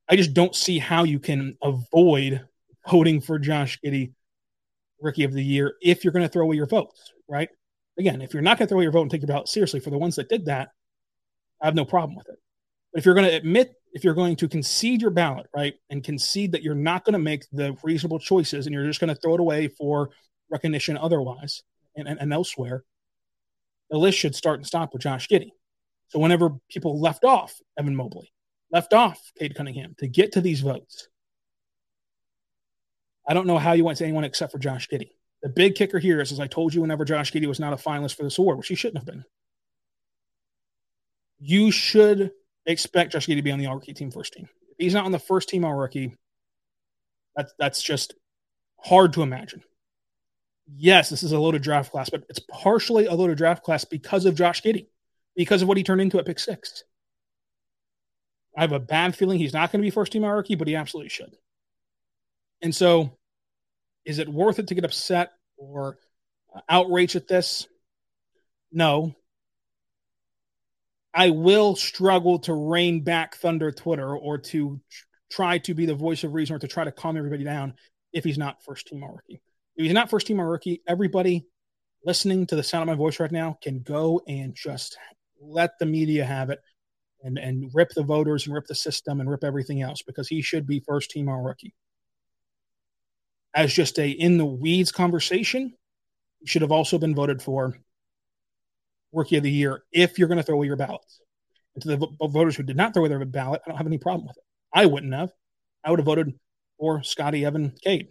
I 0.08 0.16
just 0.16 0.34
don't 0.34 0.54
see 0.54 0.78
how 0.78 1.04
you 1.04 1.18
can 1.18 1.56
avoid 1.62 2.46
voting 2.88 3.20
for 3.20 3.38
Josh 3.38 3.78
Giddey 3.84 4.12
rookie 5.00 5.24
of 5.24 5.32
the 5.32 5.42
year 5.42 5.74
if 5.80 6.04
you're 6.04 6.12
going 6.12 6.24
to 6.24 6.28
throw 6.28 6.44
away 6.44 6.56
your 6.56 6.66
votes, 6.66 7.12
right? 7.28 7.48
Again, 7.98 8.20
if 8.20 8.32
you're 8.32 8.42
not 8.42 8.58
going 8.58 8.66
to 8.66 8.68
throw 8.68 8.78
away 8.78 8.84
your 8.84 8.92
vote 8.92 9.02
and 9.02 9.10
take 9.10 9.22
your 9.22 9.28
ballot 9.28 9.48
seriously 9.48 9.80
for 9.80 9.90
the 9.90 9.98
ones 9.98 10.16
that 10.16 10.28
did 10.28 10.46
that, 10.46 10.70
I 11.62 11.66
have 11.66 11.74
no 11.74 11.84
problem 11.84 12.16
with 12.16 12.28
it. 12.28 12.38
But 12.92 12.98
if 12.98 13.06
you're 13.06 13.14
going 13.14 13.28
to 13.28 13.36
admit 13.36 13.74
if 13.92 14.04
you're 14.04 14.14
going 14.14 14.36
to 14.36 14.48
concede 14.48 15.02
your 15.02 15.10
ballot, 15.10 15.46
right, 15.54 15.74
and 15.90 16.04
concede 16.04 16.52
that 16.52 16.62
you're 16.62 16.74
not 16.74 17.04
going 17.04 17.12
to 17.14 17.18
make 17.18 17.44
the 17.52 17.76
reasonable 17.82 18.18
choices 18.18 18.66
and 18.66 18.74
you're 18.74 18.86
just 18.86 19.00
going 19.00 19.12
to 19.12 19.20
throw 19.20 19.34
it 19.34 19.40
away 19.40 19.68
for 19.68 20.10
recognition 20.50 20.96
otherwise 20.96 21.62
and, 21.96 22.08
and, 22.08 22.20
and, 22.20 22.32
elsewhere, 22.32 22.84
the 23.90 23.98
list 23.98 24.18
should 24.18 24.34
start 24.34 24.58
and 24.58 24.66
stop 24.66 24.92
with 24.92 25.02
Josh 25.02 25.28
Giddey. 25.28 25.50
So 26.08 26.18
whenever 26.18 26.50
people 26.70 27.00
left 27.00 27.24
off 27.24 27.54
Evan 27.78 27.96
Mobley, 27.96 28.32
left 28.72 28.92
off 28.92 29.32
Cade 29.38 29.54
Cunningham 29.54 29.94
to 29.98 30.08
get 30.08 30.32
to 30.32 30.40
these 30.40 30.60
votes, 30.60 31.08
I 33.28 33.34
don't 33.34 33.46
know 33.46 33.58
how 33.58 33.72
you 33.72 33.84
went 33.84 33.98
to 33.98 34.04
anyone 34.04 34.24
except 34.24 34.52
for 34.52 34.58
Josh 34.58 34.88
Giddey. 34.88 35.10
The 35.42 35.48
big 35.48 35.74
kicker 35.74 35.98
here 35.98 36.20
is, 36.20 36.32
as 36.32 36.40
I 36.40 36.46
told 36.46 36.74
you, 36.74 36.80
whenever 36.80 37.04
Josh 37.04 37.32
Giddey 37.32 37.46
was 37.46 37.60
not 37.60 37.72
a 37.72 37.76
finalist 37.76 38.16
for 38.16 38.24
this 38.24 38.38
award, 38.38 38.58
which 38.58 38.68
he 38.68 38.74
shouldn't 38.74 38.98
have 38.98 39.06
been, 39.06 39.24
you 41.38 41.70
should 41.70 42.32
expect 42.70 43.12
Josh 43.12 43.26
Giddey 43.26 43.36
to 43.36 43.42
be 43.42 43.50
on 43.50 43.58
the 43.58 43.66
all 43.66 43.76
rookie 43.76 43.94
team 43.94 44.10
first 44.10 44.32
team. 44.32 44.48
If 44.70 44.76
he's 44.78 44.94
not 44.94 45.04
on 45.04 45.12
the 45.12 45.18
first 45.18 45.48
team 45.48 45.64
all 45.64 45.74
rookie, 45.74 46.16
that's 47.36 47.52
that's 47.58 47.82
just 47.82 48.14
hard 48.78 49.12
to 49.14 49.22
imagine. 49.22 49.62
Yes, 50.72 51.10
this 51.10 51.22
is 51.22 51.32
a 51.32 51.38
loaded 51.38 51.62
draft 51.62 51.90
class, 51.90 52.10
but 52.10 52.24
it's 52.28 52.40
partially 52.50 53.06
a 53.06 53.14
loaded 53.14 53.38
draft 53.38 53.62
class 53.62 53.84
because 53.84 54.24
of 54.24 54.36
Josh 54.36 54.62
Giddey, 54.62 54.86
because 55.34 55.62
of 55.62 55.68
what 55.68 55.76
he 55.76 55.82
turned 55.82 56.00
into 56.00 56.18
at 56.18 56.26
pick 56.26 56.38
six. 56.38 56.84
I 58.56 58.62
have 58.62 58.72
a 58.72 58.80
bad 58.80 59.14
feeling 59.14 59.38
he's 59.38 59.52
not 59.52 59.72
going 59.72 59.80
to 59.80 59.86
be 59.86 59.90
first 59.90 60.12
team 60.12 60.24
all 60.24 60.32
rookie, 60.32 60.54
but 60.54 60.68
he 60.68 60.76
absolutely 60.76 61.08
should. 61.08 61.36
And 62.62 62.74
so, 62.74 63.16
is 64.04 64.18
it 64.18 64.28
worth 64.28 64.58
it 64.58 64.68
to 64.68 64.74
get 64.74 64.84
upset 64.84 65.32
or 65.56 65.98
outraged 66.68 67.16
at 67.16 67.28
this? 67.28 67.66
No, 68.72 69.14
I 71.12 71.30
will 71.30 71.74
struggle 71.74 72.38
to 72.40 72.54
rein 72.54 73.02
back 73.02 73.36
Thunder 73.36 73.72
Twitter 73.72 74.16
or 74.16 74.38
to 74.38 74.80
try 75.30 75.58
to 75.58 75.74
be 75.74 75.86
the 75.86 75.94
voice 75.94 76.24
of 76.24 76.34
reason 76.34 76.56
or 76.56 76.58
to 76.60 76.68
try 76.68 76.84
to 76.84 76.92
calm 76.92 77.16
everybody 77.16 77.44
down 77.44 77.74
if 78.12 78.24
he's 78.24 78.38
not 78.38 78.62
first 78.62 78.86
team 78.86 79.02
all 79.02 79.12
rookie. 79.12 79.40
If 79.76 79.84
he's 79.84 79.92
not 79.92 80.10
first 80.10 80.26
team 80.26 80.40
all 80.40 80.46
rookie, 80.46 80.82
everybody 80.86 81.46
listening 82.04 82.46
to 82.46 82.56
the 82.56 82.62
sound 82.62 82.82
of 82.82 82.88
my 82.88 82.98
voice 82.98 83.20
right 83.20 83.30
now 83.30 83.58
can 83.62 83.80
go 83.80 84.20
and 84.26 84.54
just 84.54 84.96
let 85.40 85.78
the 85.78 85.86
media 85.86 86.24
have 86.24 86.50
it 86.50 86.60
and, 87.22 87.38
and 87.38 87.70
rip 87.74 87.90
the 87.90 88.02
voters 88.02 88.46
and 88.46 88.54
rip 88.54 88.66
the 88.66 88.74
system 88.74 89.20
and 89.20 89.30
rip 89.30 89.44
everything 89.44 89.82
else 89.82 90.02
because 90.02 90.28
he 90.28 90.42
should 90.42 90.66
be 90.66 90.80
first 90.80 91.10
team 91.10 91.28
all 91.28 91.42
rookie. 91.42 91.74
As 93.54 93.72
just 93.72 93.98
a 93.98 94.08
in 94.08 94.38
the 94.38 94.46
weeds 94.46 94.92
conversation, 94.92 95.74
he 96.40 96.46
should 96.46 96.62
have 96.62 96.72
also 96.72 96.98
been 96.98 97.14
voted 97.14 97.42
for 97.42 97.78
rookie 99.12 99.36
of 99.36 99.42
the 99.42 99.50
year 99.50 99.82
if 99.92 100.18
you're 100.18 100.28
going 100.28 100.38
to 100.38 100.42
throw 100.42 100.56
away 100.56 100.66
your 100.66 100.76
ballots. 100.76 101.20
And 101.74 101.82
to 101.82 101.88
the 101.96 102.28
voters 102.28 102.56
who 102.56 102.62
did 102.62 102.76
not 102.76 102.94
throw 102.94 103.02
away 103.02 103.08
their 103.08 103.24
ballot, 103.24 103.62
I 103.64 103.70
don't 103.70 103.78
have 103.78 103.86
any 103.86 103.98
problem 103.98 104.26
with 104.26 104.36
it. 104.36 104.44
I 104.72 104.86
wouldn't 104.86 105.14
have. 105.14 105.30
I 105.84 105.90
would 105.90 105.98
have 105.98 106.06
voted 106.06 106.34
for 106.78 107.02
Scottie 107.02 107.44
Evan 107.44 107.74
Cade. 107.82 108.08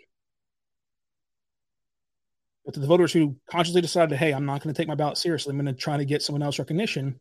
But 2.65 2.73
to 2.75 2.79
the 2.79 2.87
voters 2.87 3.11
who 3.11 3.35
consciously 3.49 3.81
decided, 3.81 4.17
hey, 4.17 4.31
I'm 4.31 4.45
not 4.45 4.61
going 4.61 4.73
to 4.73 4.79
take 4.79 4.87
my 4.87 4.95
ballot 4.95 5.17
seriously, 5.17 5.51
I'm 5.51 5.57
going 5.57 5.73
to 5.73 5.81
try 5.81 5.97
to 5.97 6.05
get 6.05 6.21
someone 6.21 6.43
else 6.43 6.59
recognition, 6.59 7.19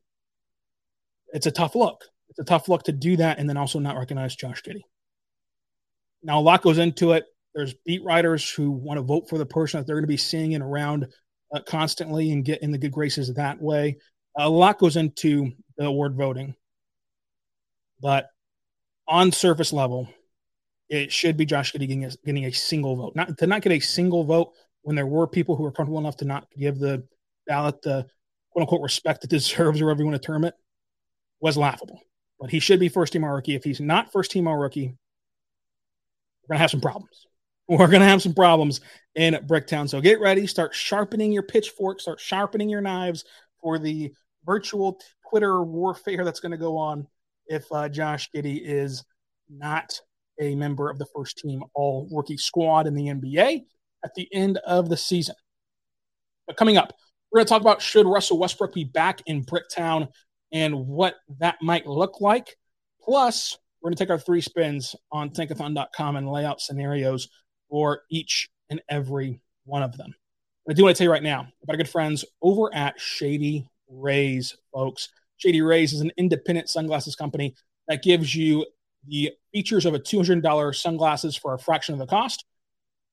it's 1.33 1.47
a 1.47 1.51
tough 1.51 1.75
look. 1.75 2.05
It's 2.29 2.39
a 2.39 2.45
tough 2.45 2.69
look 2.69 2.83
to 2.85 2.93
do 2.93 3.17
that 3.17 3.39
and 3.39 3.49
then 3.49 3.57
also 3.57 3.79
not 3.79 3.97
recognize 3.97 4.37
Josh 4.37 4.63
Giddey. 4.63 4.83
Now, 6.23 6.39
a 6.39 6.43
lot 6.43 6.63
goes 6.63 6.79
into 6.79 7.13
it. 7.13 7.25
There's 7.55 7.75
beat 7.87 8.05
writers 8.05 8.49
who 8.49 8.71
want 8.71 8.99
to 8.99 9.03
vote 9.03 9.29
for 9.29 9.39
the 9.39 9.47
person 9.47 9.81
that 9.81 9.87
they're 9.87 9.97
going 9.97 10.05
to 10.05 10.09
be 10.09 10.17
seeing 10.17 10.53
in 10.53 10.63
around 10.63 11.07
uh, 11.53 11.61
constantly 11.61 12.33
and 12.33 12.45
get 12.45 12.63
in 12.63 12.71
the 12.71 12.79
good 12.79 12.93
graces 12.93 13.33
that 13.33 13.61
way. 13.61 13.97
A 14.37 14.49
lot 14.49 14.79
goes 14.79 14.97
into 14.97 15.53
the 15.77 15.87
award 15.87 16.15
voting, 16.15 16.55
but 18.01 18.29
on 19.07 19.33
surface 19.33 19.73
level, 19.73 20.09
it 20.89 21.13
should 21.13 21.37
be 21.37 21.45
Josh 21.45 21.73
Giddey 21.73 21.81
getting 21.81 22.05
a, 22.05 22.11
getting 22.25 22.45
a 22.45 22.53
single 22.53 22.97
vote. 22.97 23.17
Not 23.17 23.37
to 23.39 23.47
not 23.47 23.63
get 23.63 23.73
a 23.73 23.81
single 23.81 24.25
vote 24.25 24.53
when 24.83 24.97
there 24.97 25.07
were 25.07 25.27
people 25.27 25.57
who 25.57 25.63
were 25.63 25.73
comfortable 25.73 25.99
enough 25.99 26.17
to 26.19 26.25
not 26.25 26.47
give 26.57 26.79
the 26.79 27.05
ballot 27.47 27.83
the 27.83 28.07
quote 28.51 28.63
unquote 28.63 28.83
respect 28.83 29.25
it 29.25 29.31
deserves, 29.31 29.81
or 29.81 29.87
whatever 29.87 30.03
you 30.03 30.09
want 30.09 30.21
to 30.21 30.27
term 30.27 30.45
it, 30.45 30.55
was 31.41 31.57
laughable. 31.57 32.01
But 32.39 32.51
he 32.51 32.61
should 32.61 32.81
be 32.81 32.89
first 32.89 33.13
team 33.13 33.25
all 33.25 33.35
rookie. 33.35 33.55
If 33.55 33.65
he's 33.65 33.81
not 33.81 34.13
first 34.13 34.31
team 34.31 34.47
all 34.47 34.57
rookie, 34.57 34.95
we're 36.43 36.55
gonna 36.55 36.61
have 36.61 36.71
some 36.71 36.81
problems 36.81 37.28
we're 37.69 37.87
going 37.87 38.01
to 38.01 38.07
have 38.07 38.23
some 38.23 38.35
problems 38.35 38.81
in 39.15 39.35
Bricktown. 39.47 39.89
So 39.89 40.01
get 40.01 40.21
ready, 40.21 40.47
start 40.47 40.75
sharpening 40.75 41.33
your 41.33 41.43
pitchfork, 41.43 42.01
start 42.01 42.19
sharpening 42.19 42.71
your 42.71 42.81
knives 42.81 43.25
for 43.61 43.79
the 43.79 44.13
virtual 44.47 44.99
Twitter 45.29 45.63
warfare 45.63 46.25
that's 46.25 46.41
going 46.41 46.53
to 46.53 46.59
go 46.59 46.79
on 46.79 47.07
if 47.47 47.65
uh, 47.71 47.89
Josh 47.89 48.31
Giddey 48.35 48.61
is 48.65 49.05
not 49.51 50.01
a 50.41 50.55
member 50.55 50.89
of 50.89 50.99
the 50.99 51.07
first 51.15 51.39
team 51.39 51.63
all 51.75 52.09
rookie 52.11 52.37
squad 52.37 52.87
in 52.87 52.95
the 52.95 53.09
NBA 53.09 53.65
at 54.05 54.15
the 54.15 54.29
end 54.33 54.59
of 54.59 54.89
the 54.89 54.97
season. 54.97 55.35
But 56.47 56.57
coming 56.57 56.79
up, 56.79 56.95
we're 57.31 57.41
going 57.41 57.47
to 57.47 57.51
talk 57.51 57.61
about 57.61 57.83
should 57.83 58.07
Russell 58.07 58.39
Westbrook 58.39 58.73
be 58.73 58.85
back 58.85 59.21
in 59.27 59.45
Bricktown 59.45 60.09
and 60.53 60.87
what 60.87 61.17
that 61.41 61.57
might 61.61 61.87
look 61.87 62.23
like. 62.23 62.57
Plus, 63.03 63.59
we're 63.83 63.91
going 63.91 63.97
to 63.97 64.03
take 64.03 64.11
our 64.11 64.19
three 64.19 64.41
spins 64.41 64.97
on 65.13 65.31
tankathon.com 65.31 66.17
and 66.17 66.31
lay 66.31 66.47
out 66.47 66.61
scenarios 66.61 67.29
for 67.69 68.03
each 68.11 68.49
and 68.71 68.81
every 68.89 69.41
one 69.65 69.83
of 69.83 69.97
them. 69.97 70.15
I 70.69 70.75
do 70.75 70.83
want 70.85 70.97
to 70.97 70.99
tell 70.99 71.07
you 71.07 71.13
right 71.13 71.23
now 71.23 71.49
about 71.63 71.75
our 71.75 71.77
good 71.77 71.89
friends 71.89 72.25
over 72.43 72.75
at 72.75 73.01
Shady 73.01 73.69
Rays, 73.89 74.55
folks. 74.73 75.09
Shady 75.39 75.63
Rays 75.63 75.93
is 75.93 76.01
an 76.01 76.13
independent 76.19 76.69
sunglasses 76.69 77.17
company 77.17 77.55
that 77.87 78.03
gives 78.03 78.35
you 78.35 78.67
the 79.07 79.33
features 79.53 79.87
of 79.87 79.95
a 79.95 79.99
$200 79.99 80.75
sunglasses 80.75 81.37
for 81.37 81.55
a 81.55 81.59
fraction 81.59 81.95
of 81.95 81.99
the 81.99 82.07
cost. 82.07 82.45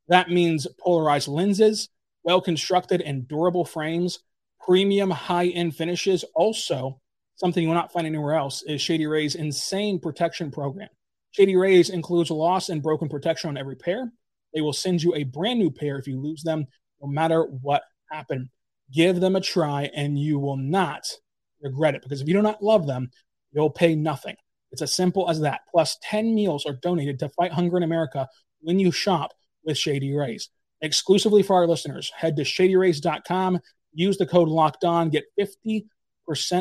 That 0.07 0.29
means 0.29 0.67
polarized 0.79 1.27
lenses, 1.27 1.89
well 2.23 2.41
constructed 2.41 3.01
and 3.01 3.27
durable 3.27 3.63
frames, 3.63 4.19
premium 4.65 5.09
high 5.11 5.47
end 5.47 5.75
finishes. 5.75 6.25
Also, 6.35 6.99
something 7.35 7.63
you 7.63 7.69
will 7.69 7.75
not 7.75 7.93
find 7.93 8.05
anywhere 8.05 8.35
else 8.35 8.63
is 8.63 8.81
Shady 8.81 9.05
Rays' 9.05 9.35
insane 9.35 9.99
protection 9.99 10.51
program. 10.51 10.89
Shady 11.31 11.55
Rays 11.55 11.89
includes 11.89 12.31
loss 12.31 12.69
and 12.69 12.83
broken 12.83 13.09
protection 13.09 13.49
on 13.49 13.57
every 13.57 13.75
pair. 13.75 14.11
They 14.55 14.61
will 14.61 14.73
send 14.73 15.03
you 15.03 15.13
a 15.13 15.23
brand 15.23 15.59
new 15.59 15.69
pair 15.69 15.99
if 15.99 16.07
you 16.07 16.19
lose 16.19 16.41
them, 16.41 16.65
no 17.01 17.07
matter 17.07 17.43
what 17.43 17.83
happened. 18.09 18.49
Give 18.91 19.19
them 19.19 19.35
a 19.35 19.41
try 19.41 19.91
and 19.95 20.17
you 20.17 20.39
will 20.39 20.57
not 20.57 21.05
regret 21.61 21.95
it 21.95 22.01
because 22.01 22.21
if 22.21 22.27
you 22.27 22.33
do 22.33 22.41
not 22.41 22.63
love 22.63 22.87
them, 22.87 23.11
you'll 23.51 23.69
pay 23.69 23.95
nothing. 23.95 24.35
It's 24.71 24.81
as 24.81 24.93
simple 24.93 25.29
as 25.29 25.41
that. 25.41 25.61
Plus, 25.71 25.97
10 26.03 26.33
meals 26.33 26.65
are 26.65 26.77
donated 26.81 27.19
to 27.19 27.29
fight 27.29 27.51
hunger 27.51 27.77
in 27.77 27.83
America 27.83 28.27
when 28.61 28.79
you 28.79 28.91
shop 28.91 29.33
with 29.63 29.77
Shady 29.77 30.13
Rays. 30.13 30.49
Exclusively 30.81 31.43
for 31.43 31.55
our 31.55 31.67
listeners, 31.67 32.11
head 32.15 32.35
to 32.37 32.43
shadyrays.com, 32.43 33.59
use 33.93 34.17
the 34.17 34.25
code 34.25 34.49
locked 34.49 34.83
on, 34.83 35.09
get 35.09 35.25
50% 35.39 35.85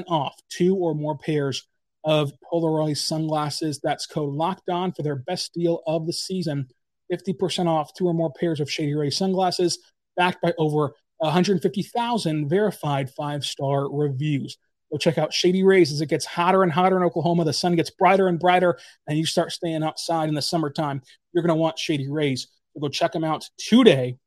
off 0.09 0.35
two 0.49 0.77
or 0.77 0.95
more 0.95 1.19
pairs 1.19 1.67
of 2.05 2.33
Polaroid 2.53 2.97
sunglasses. 2.97 3.81
That's 3.83 4.07
code 4.07 4.33
locked 4.33 4.69
on 4.69 4.93
for 4.93 5.03
their 5.03 5.17
best 5.17 5.53
deal 5.55 5.83
of 5.87 6.07
the 6.07 6.13
season. 6.13 6.69
50% 7.15 7.67
off 7.67 7.95
two 7.95 8.07
or 8.07 8.15
more 8.15 8.33
pairs 8.33 8.61
of 8.61 8.71
Shady 8.71 8.95
Rays 8.95 9.17
sunglasses, 9.17 9.79
backed 10.17 10.43
by 10.43 10.53
over 10.59 10.95
150,000 11.19 12.49
verified 12.49 13.11
five 13.11 13.45
star 13.45 13.91
reviews. 13.91 14.59
Go 14.91 14.99
check 14.99 15.19
out 15.19 15.33
Shady 15.33 15.65
Rays 15.65 15.91
as 15.93 16.01
it 16.01 16.09
gets 16.09 16.25
hotter 16.25 16.63
and 16.63 16.71
hotter 16.71 16.97
in 16.97 17.03
Oklahoma. 17.03 17.45
The 17.45 17.53
sun 17.53 17.77
gets 17.77 17.91
brighter 17.91 18.29
and 18.29 18.39
brighter, 18.39 18.79
and 19.07 19.19
you 19.19 19.27
start 19.27 19.53
staying 19.53 19.83
outside 19.83 20.29
in 20.29 20.35
the 20.35 20.43
summertime. 20.43 21.03
You're 21.33 21.43
going 21.43 21.57
to 21.57 21.61
want 21.61 21.79
Shady 21.79 22.09
Rays. 22.09 22.49
So 22.73 22.81
go 22.81 22.89
check 22.89 23.13
them 23.13 23.25
out 23.25 23.49
today 23.57 24.19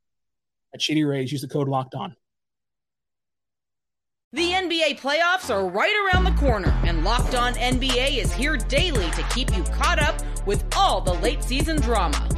at 0.74 0.82
Shady 0.82 1.04
Rays. 1.04 1.32
Use 1.32 1.42
the 1.42 1.48
code 1.48 1.68
locked 1.68 1.94
on. 1.94 2.16
The 4.34 4.50
NBA 4.50 5.00
playoffs 5.00 5.48
are 5.48 5.66
right 5.66 6.12
around 6.12 6.24
the 6.24 6.38
corner, 6.38 6.68
and 6.84 7.02
Locked 7.02 7.34
On 7.34 7.54
NBA 7.54 8.18
is 8.18 8.30
here 8.30 8.58
daily 8.58 9.10
to 9.12 9.22
keep 9.34 9.56
you 9.56 9.62
caught 9.62 9.98
up 9.98 10.20
with 10.46 10.62
all 10.76 11.00
the 11.00 11.14
late 11.14 11.42
season 11.42 11.80
drama. 11.80 12.37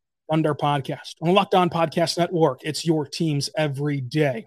Thunder 0.31 0.55
podcast, 0.55 1.15
on 1.21 1.27
the 1.27 1.33
Locked 1.33 1.55
On 1.55 1.69
Podcast 1.69 2.17
Network. 2.17 2.61
It's 2.63 2.85
your 2.85 3.05
teams 3.05 3.49
every 3.57 3.99
day. 3.99 4.45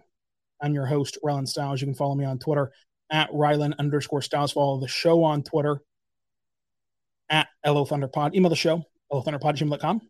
I'm 0.63 0.73
your 0.73 0.87
host, 0.87 1.19
Rylan 1.23 1.47
Stiles. 1.47 1.83
You 1.83 1.87
can 1.87 1.95
follow 1.95 2.15
me 2.15 2.25
on 2.25 2.39
Twitter 2.39 2.73
at 3.13 3.31
Rylan 3.31 3.77
underscore 3.79 4.23
Stiles. 4.23 4.53
Follow 4.53 4.81
the 4.81 4.89
show 4.89 5.23
on 5.23 5.43
Twitter 5.43 5.83
at 7.29 7.49
LO 7.67 7.85
Thunderpod. 7.85 8.35
Email 8.35 8.49
the 8.49 8.57
show, 8.57 8.83
lothunderpod.com. 9.13 10.01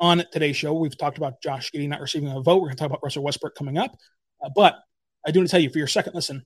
On 0.00 0.24
today's 0.32 0.56
show, 0.56 0.72
we've 0.72 0.96
talked 0.96 1.18
about 1.18 1.42
Josh 1.42 1.70
Giddey 1.72 1.90
not 1.90 2.00
receiving 2.00 2.30
a 2.30 2.40
vote. 2.40 2.62
We're 2.62 2.68
going 2.68 2.76
to 2.76 2.78
talk 2.78 2.86
about 2.86 3.04
Russell 3.04 3.22
Westbrook 3.22 3.54
coming 3.54 3.76
up. 3.76 3.94
Uh, 4.42 4.48
but 4.56 4.78
I 5.26 5.30
do 5.30 5.40
want 5.40 5.48
to 5.48 5.50
tell 5.50 5.60
you 5.60 5.68
for 5.68 5.76
your 5.76 5.88
second 5.88 6.14
listen, 6.14 6.42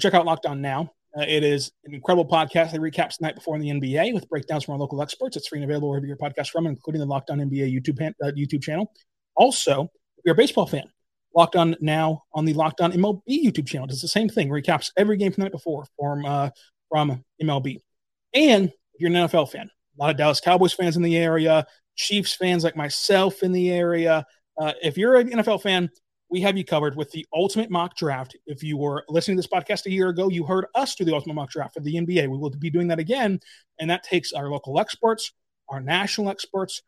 check 0.00 0.14
out 0.14 0.24
Locked 0.24 0.46
On 0.46 0.62
Now. 0.62 0.94
Uh, 1.16 1.24
it 1.28 1.44
is 1.44 1.70
an 1.84 1.94
incredible 1.94 2.26
podcast 2.26 2.72
that 2.72 2.80
recaps 2.80 3.18
the 3.18 3.26
night 3.26 3.34
before 3.34 3.54
in 3.54 3.60
the 3.60 3.68
NBA 3.68 4.14
with 4.14 4.28
breakdowns 4.30 4.64
from 4.64 4.72
our 4.72 4.78
local 4.78 5.02
experts. 5.02 5.36
It's 5.36 5.46
free 5.46 5.58
and 5.58 5.64
available 5.64 5.90
wherever 5.90 6.06
your 6.06 6.16
podcast 6.16 6.48
from, 6.48 6.66
including 6.66 7.00
the 7.00 7.06
Locked 7.06 7.30
On 7.30 7.38
NBA 7.38 7.72
YouTube 7.72 8.00
uh, 8.22 8.30
YouTube 8.32 8.62
channel. 8.62 8.90
Also, 9.34 9.84
if 10.16 10.24
you're 10.24 10.32
a 10.32 10.36
baseball 10.36 10.66
fan, 10.66 10.84
Locked 11.34 11.56
On 11.56 11.76
Now 11.80 12.22
on 12.34 12.46
the 12.46 12.54
Locked 12.54 12.80
On 12.80 12.92
MLB 12.92 13.22
YouTube 13.28 13.66
channel 13.66 13.86
does 13.86 14.00
the 14.00 14.08
same 14.08 14.28
thing. 14.28 14.48
Recaps 14.48 14.90
every 14.96 15.18
game 15.18 15.32
from 15.32 15.42
the 15.42 15.44
night 15.46 15.52
before 15.52 15.84
from 15.98 16.24
uh, 16.24 16.48
from 16.88 17.22
MLB. 17.42 17.78
And 18.32 18.68
if 18.68 19.00
you're 19.00 19.10
an 19.10 19.28
NFL 19.28 19.50
fan, 19.50 19.68
a 19.98 20.02
lot 20.02 20.10
of 20.10 20.16
Dallas 20.16 20.40
Cowboys 20.40 20.72
fans 20.72 20.96
in 20.96 21.02
the 21.02 21.16
area, 21.16 21.66
Chiefs 21.96 22.34
fans 22.34 22.64
like 22.64 22.76
myself 22.76 23.42
in 23.42 23.52
the 23.52 23.70
area. 23.70 24.24
Uh, 24.58 24.72
if 24.82 24.96
you're 24.96 25.16
an 25.16 25.30
NFL 25.30 25.62
fan, 25.62 25.90
we 26.32 26.40
have 26.40 26.56
you 26.56 26.64
covered 26.64 26.96
with 26.96 27.10
the 27.10 27.26
ultimate 27.34 27.70
mock 27.70 27.94
draft. 27.94 28.34
If 28.46 28.62
you 28.62 28.78
were 28.78 29.04
listening 29.10 29.36
to 29.36 29.42
this 29.42 29.50
podcast 29.52 29.84
a 29.84 29.90
year 29.90 30.08
ago, 30.08 30.30
you 30.30 30.44
heard 30.44 30.64
us 30.74 30.94
do 30.94 31.04
the 31.04 31.12
ultimate 31.14 31.34
mock 31.34 31.50
draft 31.50 31.74
for 31.74 31.80
the 31.80 31.94
NBA. 31.94 32.22
We 32.22 32.38
will 32.38 32.48
be 32.48 32.70
doing 32.70 32.88
that 32.88 32.98
again. 32.98 33.38
And 33.78 33.90
that 33.90 34.02
takes 34.02 34.32
our 34.32 34.48
local 34.48 34.80
experts, 34.80 35.32
our 35.68 35.82
national 35.82 36.30
experts, 36.30 36.80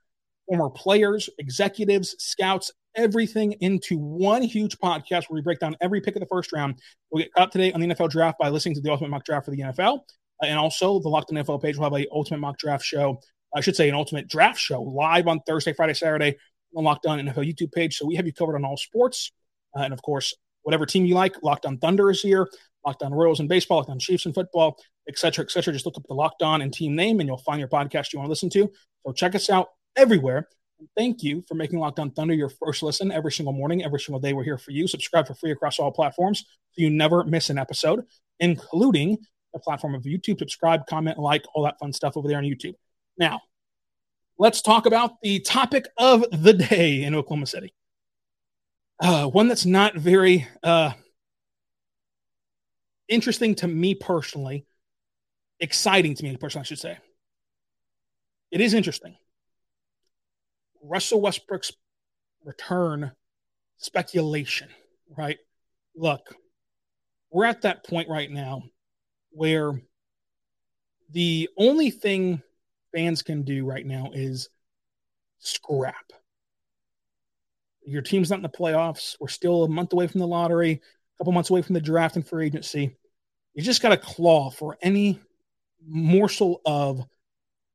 former 0.48 0.70
players, 0.70 1.28
executives, 1.38 2.16
scouts, 2.18 2.72
everything 2.96 3.52
into 3.60 3.98
one 3.98 4.40
huge 4.40 4.78
podcast 4.78 5.28
where 5.28 5.34
we 5.34 5.42
break 5.42 5.58
down 5.58 5.76
every 5.82 6.00
pick 6.00 6.16
of 6.16 6.20
the 6.20 6.26
first 6.26 6.50
round. 6.50 6.78
We'll 7.10 7.22
get 7.22 7.34
caught 7.34 7.52
today 7.52 7.70
on 7.70 7.82
the 7.82 7.86
NFL 7.88 8.10
draft 8.10 8.38
by 8.38 8.48
listening 8.48 8.76
to 8.76 8.80
the 8.80 8.90
ultimate 8.90 9.10
mock 9.10 9.26
draft 9.26 9.44
for 9.44 9.50
the 9.50 9.60
NFL. 9.60 9.98
Uh, 10.42 10.46
and 10.46 10.58
also, 10.58 11.00
the 11.00 11.10
Locked 11.10 11.30
On 11.30 11.36
NFL 11.36 11.62
page 11.62 11.76
will 11.76 11.84
have 11.84 11.92
a 11.92 12.06
ultimate 12.10 12.40
mock 12.40 12.56
draft 12.56 12.84
show. 12.84 13.20
I 13.54 13.60
should 13.60 13.76
say 13.76 13.90
an 13.90 13.94
ultimate 13.94 14.26
draft 14.26 14.58
show 14.58 14.80
live 14.80 15.28
on 15.28 15.40
Thursday, 15.46 15.74
Friday, 15.74 15.94
Saturday 15.94 16.36
on 16.76 16.84
Locked 16.84 17.06
On 17.06 17.18
NFL 17.18 17.50
YouTube 17.50 17.72
page. 17.72 17.96
So 17.96 18.06
we 18.06 18.16
have 18.16 18.26
you 18.26 18.32
covered 18.32 18.56
on 18.56 18.64
all 18.64 18.76
sports. 18.76 19.32
Uh, 19.76 19.82
and 19.82 19.92
of 19.92 20.02
course, 20.02 20.34
whatever 20.62 20.86
team 20.86 21.04
you 21.04 21.14
like, 21.14 21.42
Locked 21.42 21.66
On 21.66 21.78
Thunder 21.78 22.10
is 22.10 22.20
here, 22.20 22.48
Locked 22.84 23.02
On 23.02 23.12
Royals 23.12 23.40
and 23.40 23.48
baseball, 23.48 23.78
Locked 23.78 23.90
On 23.90 23.98
Chiefs 23.98 24.26
and 24.26 24.34
football, 24.34 24.76
et 25.08 25.18
cetera, 25.18 25.44
et 25.44 25.50
cetera. 25.50 25.72
Just 25.72 25.86
look 25.86 25.96
up 25.96 26.04
the 26.08 26.14
Locked 26.14 26.42
On 26.42 26.62
and 26.62 26.72
team 26.72 26.94
name 26.94 27.20
and 27.20 27.28
you'll 27.28 27.38
find 27.38 27.58
your 27.58 27.68
podcast 27.68 28.12
you 28.12 28.18
want 28.18 28.26
to 28.26 28.30
listen 28.30 28.50
to. 28.50 28.70
So 29.06 29.12
check 29.12 29.34
us 29.34 29.50
out 29.50 29.68
everywhere. 29.96 30.48
And 30.78 30.88
thank 30.96 31.22
you 31.22 31.44
for 31.46 31.54
making 31.54 31.78
Locked 31.78 31.98
On 31.98 32.10
Thunder 32.10 32.34
your 32.34 32.48
first 32.48 32.82
listen 32.82 33.12
every 33.12 33.32
single 33.32 33.52
morning, 33.52 33.84
every 33.84 34.00
single 34.00 34.20
day. 34.20 34.32
We're 34.32 34.44
here 34.44 34.58
for 34.58 34.70
you. 34.70 34.88
Subscribe 34.88 35.26
for 35.26 35.34
free 35.34 35.52
across 35.52 35.78
all 35.78 35.92
platforms 35.92 36.40
so 36.40 36.82
you 36.82 36.90
never 36.90 37.24
miss 37.24 37.50
an 37.50 37.58
episode, 37.58 38.04
including 38.40 39.18
the 39.52 39.60
platform 39.60 39.94
of 39.94 40.02
YouTube. 40.02 40.38
Subscribe, 40.38 40.86
comment, 40.86 41.18
like, 41.18 41.44
all 41.54 41.62
that 41.64 41.78
fun 41.78 41.92
stuff 41.92 42.16
over 42.16 42.26
there 42.26 42.38
on 42.38 42.44
YouTube. 42.44 42.74
Now, 43.16 43.40
let's 44.38 44.62
talk 44.62 44.86
about 44.86 45.20
the 45.22 45.40
topic 45.40 45.86
of 45.96 46.24
the 46.32 46.52
day 46.52 47.02
in 47.02 47.14
Oklahoma 47.14 47.46
City. 47.46 47.72
Uh, 49.00 49.26
one 49.26 49.48
that's 49.48 49.66
not 49.66 49.96
very 49.96 50.46
uh, 50.62 50.92
interesting 53.08 53.54
to 53.56 53.68
me 53.68 53.94
personally, 53.94 54.66
exciting 55.60 56.14
to 56.14 56.24
me 56.24 56.36
personally, 56.36 56.62
I 56.62 56.66
should 56.66 56.78
say. 56.78 56.98
It 58.50 58.60
is 58.60 58.74
interesting. 58.74 59.16
Russell 60.82 61.20
Westbrook's 61.20 61.72
return 62.44 63.12
speculation, 63.78 64.68
right? 65.16 65.38
Look, 65.96 66.36
we're 67.30 67.46
at 67.46 67.62
that 67.62 67.84
point 67.84 68.08
right 68.08 68.30
now 68.30 68.62
where 69.30 69.80
the 71.10 71.48
only 71.56 71.90
thing 71.90 72.42
fans 72.94 73.22
can 73.22 73.42
do 73.42 73.64
right 73.64 73.84
now 73.84 74.10
is 74.12 74.48
scrap. 75.38 76.12
Your 77.86 78.02
team's 78.02 78.30
not 78.30 78.36
in 78.36 78.42
the 78.42 78.48
playoffs. 78.48 79.16
We're 79.20 79.28
still 79.28 79.64
a 79.64 79.68
month 79.68 79.92
away 79.92 80.06
from 80.06 80.20
the 80.20 80.26
lottery, 80.26 80.72
a 80.72 81.18
couple 81.18 81.32
months 81.32 81.50
away 81.50 81.62
from 81.62 81.74
the 81.74 81.80
draft 81.80 82.16
and 82.16 82.26
free 82.26 82.46
agency. 82.46 82.96
You 83.52 83.62
just 83.62 83.82
got 83.82 83.90
to 83.90 83.96
claw 83.96 84.50
for 84.50 84.78
any 84.80 85.20
morsel 85.86 86.60
of 86.64 87.04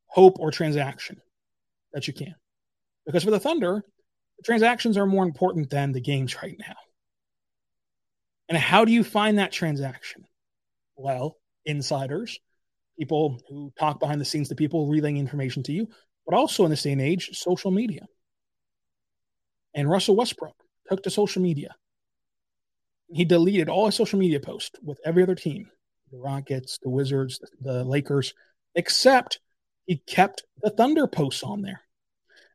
hope 0.08 0.40
or 0.40 0.52
transaction 0.52 1.22
that 1.94 2.08
you 2.08 2.14
can. 2.14 2.36
Because 3.06 3.24
for 3.24 3.32
the 3.32 3.40
Thunder, 3.40 3.84
the 4.38 4.44
transactions 4.44 4.98
are 4.98 5.06
more 5.06 5.24
important 5.24 5.70
than 5.70 5.92
the 5.92 6.02
games 6.02 6.36
right 6.42 6.58
now. 6.60 6.76
And 8.48 8.58
how 8.58 8.84
do 8.86 8.92
you 8.92 9.04
find 9.04 9.38
that 9.38 9.52
transaction? 9.52 10.26
Well, 10.96 11.38
insiders, 11.66 12.40
people 13.00 13.40
who 13.48 13.72
talk 13.80 14.00
behind 14.00 14.20
the 14.20 14.26
scenes, 14.26 14.50
the 14.50 14.56
people 14.56 14.88
relaying 14.88 15.18
information 15.18 15.64
to 15.64 15.72
you, 15.72 15.88
but 16.28 16.36
also 16.36 16.66
in 16.66 16.70
this 16.70 16.84
day 16.84 16.92
and 16.92 17.02
age, 17.02 17.30
social 17.32 17.72
media. 17.72 18.06
And 19.74 19.90
Russell 19.90 20.16
Westbrook 20.16 20.56
took 20.90 21.02
to 21.04 21.10
social 21.10 21.42
media. 21.42 21.76
He 23.12 23.26
deleted 23.26 23.70
all 23.70 23.86
his 23.86 23.96
social 23.96 24.20
media 24.20 24.40
posts 24.40 24.78
with 24.84 25.00
every 25.06 25.24
other 25.24 25.36
team 25.36 25.70
the 26.12 26.18
Rockets, 26.18 26.80
the 26.82 26.90
Wizards, 26.90 27.40
the 27.62 27.84
Lakers, 27.84 28.34
except 28.76 29.40
he 29.86 29.98
kept 29.98 30.44
the 30.62 30.72
Thunder 30.72 31.08
posts 31.08 31.44
on 31.44 31.62
there. 31.62 31.82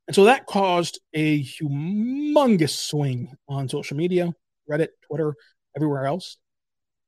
And 0.06 0.14
so 0.14 0.24
that 0.24 0.46
caused 0.46 1.00
a 1.14 1.42
humongous 1.42 2.76
swing 2.76 3.32
on 3.48 3.68
social 3.68 3.96
media, 3.96 4.34
Reddit, 4.70 4.88
Twitter, 5.06 5.34
everywhere 5.76 6.04
else 6.06 6.36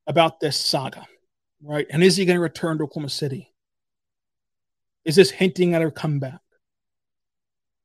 about 0.07 0.41
this 0.41 0.57
saga, 0.57 1.07
right? 1.63 1.87
And 1.91 2.03
is 2.03 2.17
he 2.17 2.25
going 2.25 2.37
to 2.37 2.43
return 2.43 2.79
to 2.79 2.85
Oklahoma 2.85 3.11
City? 3.11 3.53
Is 5.05 5.17
this 5.17 5.31
hinting 5.31 5.75
at 5.75 5.83
a 5.83 5.91
comeback? 5.91 6.41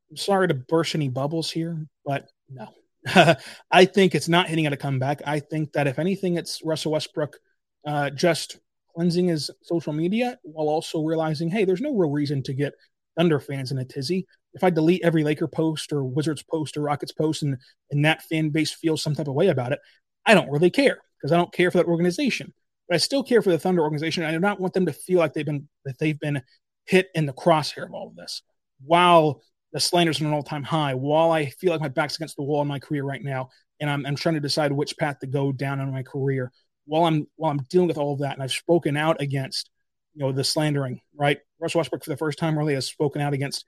I'm 0.10 0.18
sorry 0.18 0.48
to 0.48 0.54
burst 0.54 0.96
any 0.96 1.08
bubbles 1.08 1.52
here, 1.52 1.86
but 2.06 2.30
no. 2.50 2.68
I 3.72 3.86
think 3.86 4.14
it's 4.14 4.30
not 4.30 4.48
hitting 4.48 4.66
at 4.66 4.74
a 4.74 4.78
comeback. 4.78 5.22
I 5.26 5.40
think 5.40 5.74
that 5.74 5.88
if 5.88 6.00
anything, 6.00 6.38
it's 6.38 6.62
Russell 6.64 6.92
Westbrook 6.92 7.38
uh, 7.86 8.10
just 8.10 8.60
cleansing 8.94 9.28
his 9.28 9.50
social 9.62 9.94
media 9.94 10.38
while 10.44 10.68
also 10.68 11.02
realizing, 11.02 11.50
hey, 11.50 11.66
there's 11.66 11.82
no 11.82 11.96
real 11.96 12.12
reason 12.12 12.44
to 12.44 12.54
get 12.54 12.74
Thunder 13.18 13.40
fans 13.40 13.72
in 13.72 13.78
a 13.78 13.86
tizzy. 13.86 14.28
If 14.54 14.64
I 14.64 14.70
delete 14.70 15.04
every 15.04 15.24
Laker 15.24 15.48
post 15.48 15.94
or 15.94 16.04
Wizards 16.04 16.44
post 16.44 16.76
or 16.76 16.82
Rockets 16.82 17.12
post 17.12 17.44
and, 17.44 17.58
and 17.90 18.06
that 18.06 18.24
fan 18.24 18.50
base 18.50 18.72
feels 18.72 19.02
some 19.02 19.16
type 19.16 19.28
of 19.28 19.34
way 19.34 19.48
about 19.48 19.72
it, 19.72 19.80
I 20.26 20.34
don't 20.34 20.52
really 20.52 20.70
care 20.70 21.00
because 21.18 21.32
I 21.32 21.38
don't 21.38 21.54
care 21.54 21.72
for 21.72 21.78
that 21.78 21.88
organization. 21.88 22.54
But 22.92 22.96
I 22.96 22.98
still 22.98 23.24
care 23.24 23.42
for 23.42 23.52
the 23.52 23.58
Thunder 23.58 23.84
organization. 23.84 24.26
I 24.26 24.34
do 24.34 24.40
not 24.42 24.60
want 24.60 24.74
them 24.74 24.86
to 24.86 24.92
feel 24.92 25.20
like 25.20 25.32
they've 25.32 25.46
been 25.46 25.70
that 25.86 25.98
they've 25.98 26.20
been 26.20 26.42
hit 26.84 27.08
in 27.16 27.26
the 27.26 27.32
crosshair 27.32 27.86
of 27.86 27.94
all 27.94 28.10
of 28.10 28.18
this. 28.18 28.42
While 28.84 29.42
the 29.72 29.80
slander's 29.80 30.20
at 30.20 30.28
an 30.28 30.34
all-time 30.34 30.64
high, 30.64 30.94
while 30.94 31.32
I 31.32 31.46
feel 31.46 31.72
like 31.72 31.80
my 31.80 31.88
back's 31.88 32.18
against 32.18 32.36
the 32.36 32.44
wall 32.44 32.62
in 32.62 32.68
my 32.68 32.80
career 32.80 33.06
right 33.06 33.24
now, 33.24 33.48
and 33.80 33.90
I'm, 33.90 34.06
I'm 34.06 34.18
trying 34.18 34.36
to 34.36 34.42
decide 34.42 34.74
which 34.74 34.98
path 34.98 35.20
to 35.20 35.28
go 35.28 35.54
down 35.54 35.80
in 35.80 35.90
my 35.90 36.04
career, 36.04 36.52
while 36.84 37.06
I'm 37.06 37.28
while 37.38 37.52
I'm 37.52 37.62
dealing 37.70 37.88
with 37.88 37.98
all 37.98 38.12
of 38.12 38.20
that, 38.20 38.34
and 38.34 38.44
I've 38.44 38.52
spoken 38.52 38.98
out 38.98 39.22
against 39.22 39.70
you 40.14 40.26
know 40.26 40.34
the 40.34 40.44
slandering, 40.44 41.00
right? 41.16 41.40
Russ 41.62 41.74
Westbrook 41.74 42.04
for 42.04 42.10
the 42.10 42.18
first 42.18 42.40
time 42.40 42.58
really 42.58 42.74
has 42.74 42.88
spoken 42.88 43.22
out 43.22 43.32
against 43.32 43.64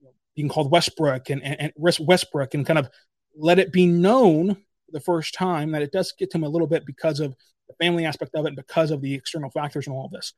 you 0.00 0.08
know, 0.08 0.12
being 0.36 0.50
called 0.50 0.70
Westbrick 0.70 1.30
and, 1.30 1.42
and, 1.42 1.56
and 1.58 1.72
Westbrick 1.80 2.52
and 2.52 2.66
kind 2.66 2.78
of 2.78 2.90
let 3.34 3.58
it 3.58 3.72
be 3.72 3.86
known 3.86 4.58
the 4.92 5.00
first 5.00 5.32
time 5.32 5.70
that 5.70 5.80
it 5.80 5.92
does 5.92 6.12
get 6.18 6.30
to 6.32 6.36
him 6.36 6.44
a 6.44 6.48
little 6.50 6.66
bit 6.66 6.84
because 6.84 7.20
of 7.20 7.34
the 7.70 7.84
family 7.84 8.04
aspect 8.04 8.34
of 8.34 8.46
it 8.46 8.56
because 8.56 8.90
of 8.90 9.00
the 9.00 9.14
external 9.14 9.50
factors 9.50 9.86
and 9.86 9.94
all 9.94 10.06
of 10.06 10.12
this. 10.12 10.32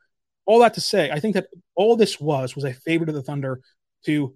All 0.44 0.60
that 0.60 0.74
to 0.74 0.80
say, 0.80 1.10
I 1.10 1.20
think 1.20 1.34
that 1.34 1.46
all 1.74 1.96
this 1.96 2.20
was 2.20 2.54
was 2.54 2.64
a 2.64 2.72
favor 2.72 3.06
to 3.06 3.12
the 3.12 3.22
Thunder 3.22 3.60
to, 4.06 4.34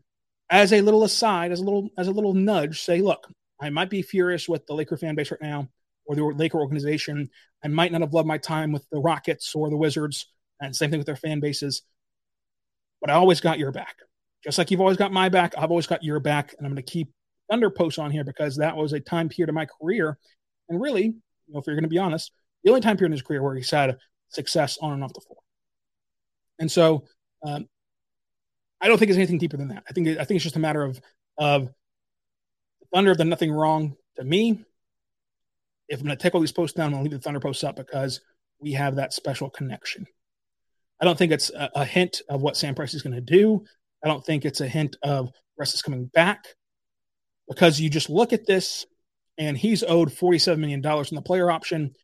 as 0.50 0.72
a 0.72 0.80
little 0.80 1.04
aside, 1.04 1.50
as 1.50 1.60
a 1.60 1.64
little 1.64 1.90
as 1.98 2.08
a 2.08 2.12
little 2.12 2.34
nudge, 2.34 2.82
say, 2.82 3.00
look, 3.00 3.26
I 3.60 3.70
might 3.70 3.90
be 3.90 4.02
furious 4.02 4.48
with 4.48 4.66
the 4.66 4.74
Laker 4.74 4.96
fan 4.96 5.14
base 5.14 5.30
right 5.30 5.42
now 5.42 5.68
or 6.06 6.14
the 6.14 6.24
Laker 6.24 6.58
organization. 6.58 7.28
I 7.64 7.68
might 7.68 7.90
not 7.90 8.02
have 8.02 8.14
loved 8.14 8.28
my 8.28 8.38
time 8.38 8.72
with 8.72 8.86
the 8.90 9.00
Rockets 9.00 9.54
or 9.54 9.68
the 9.68 9.76
Wizards, 9.76 10.26
and 10.60 10.74
same 10.74 10.90
thing 10.90 11.00
with 11.00 11.06
their 11.06 11.16
fan 11.16 11.40
bases. 11.40 11.82
But 13.00 13.10
I 13.10 13.14
always 13.14 13.40
got 13.40 13.58
your 13.58 13.72
back. 13.72 13.96
Just 14.44 14.58
like 14.58 14.70
you've 14.70 14.80
always 14.80 14.96
got 14.96 15.12
my 15.12 15.28
back, 15.28 15.54
I've 15.58 15.70
always 15.70 15.86
got 15.86 16.04
your 16.04 16.20
back. 16.20 16.54
And 16.56 16.66
I'm 16.66 16.72
going 16.72 16.84
to 16.84 16.90
keep 16.90 17.10
Thunder 17.50 17.70
posts 17.70 17.98
on 17.98 18.10
here 18.10 18.24
because 18.24 18.56
that 18.56 18.76
was 18.76 18.92
a 18.92 19.00
time 19.00 19.28
period 19.28 19.48
of 19.48 19.54
my 19.54 19.66
career. 19.66 20.18
And 20.68 20.80
really, 20.80 21.04
you 21.04 21.14
know, 21.48 21.58
if 21.58 21.66
you're 21.66 21.76
going 21.76 21.82
to 21.84 21.88
be 21.88 21.98
honest, 21.98 22.32
the 22.64 22.70
only 22.70 22.80
time 22.80 22.96
period 22.96 23.08
in 23.08 23.12
his 23.12 23.22
career 23.22 23.42
where 23.42 23.54
he's 23.54 23.70
had 23.70 23.98
success 24.28 24.78
on 24.80 24.92
and 24.92 25.04
off 25.04 25.12
the 25.12 25.20
floor. 25.20 25.38
And 26.58 26.70
so 26.70 27.04
um, 27.44 27.68
I 28.80 28.88
don't 28.88 28.98
think 28.98 29.10
it's 29.10 29.18
anything 29.18 29.38
deeper 29.38 29.56
than 29.56 29.68
that. 29.68 29.84
I 29.88 29.92
think 29.92 30.08
I 30.08 30.24
think 30.24 30.36
it's 30.36 30.44
just 30.44 30.56
a 30.56 30.60
matter 30.60 30.82
of 30.82 31.00
of 31.38 31.68
Thunder 32.92 33.10
have 33.10 33.18
done 33.18 33.28
nothing 33.28 33.52
wrong 33.52 33.96
to 34.16 34.24
me 34.24 34.64
if 35.88 36.00
I'm 36.00 36.06
going 36.06 36.16
to 36.16 36.22
take 36.22 36.34
all 36.34 36.40
these 36.40 36.52
posts 36.52 36.76
down, 36.76 36.86
I'm 36.86 36.92
going 36.92 37.04
to 37.04 37.10
leave 37.10 37.20
the 37.20 37.24
Thunder 37.24 37.40
posts 37.40 37.64
up 37.64 37.76
because 37.76 38.20
we 38.60 38.72
have 38.72 38.96
that 38.96 39.12
special 39.12 39.50
connection. 39.50 40.06
I 41.00 41.04
don't 41.04 41.18
think 41.18 41.32
it's 41.32 41.50
a, 41.50 41.70
a 41.74 41.84
hint 41.84 42.22
of 42.28 42.42
what 42.42 42.56
Sam 42.56 42.74
Presti 42.74 42.94
is 42.94 43.02
going 43.02 43.14
to 43.14 43.20
do. 43.20 43.64
I 44.04 44.08
don't 44.08 44.24
think 44.24 44.44
it's 44.44 44.60
a 44.60 44.68
hint 44.68 44.96
of 45.02 45.30
Russ 45.58 45.74
is 45.74 45.82
coming 45.82 46.06
back 46.06 46.46
because 47.48 47.80
you 47.80 47.90
just 47.90 48.10
look 48.10 48.32
at 48.32 48.46
this 48.46 48.86
and 49.38 49.56
he's 49.56 49.82
owed 49.82 50.10
$47 50.10 50.58
million 50.58 50.84
in 50.84 51.14
the 51.14 51.22
player 51.22 51.50
option. 51.50 51.94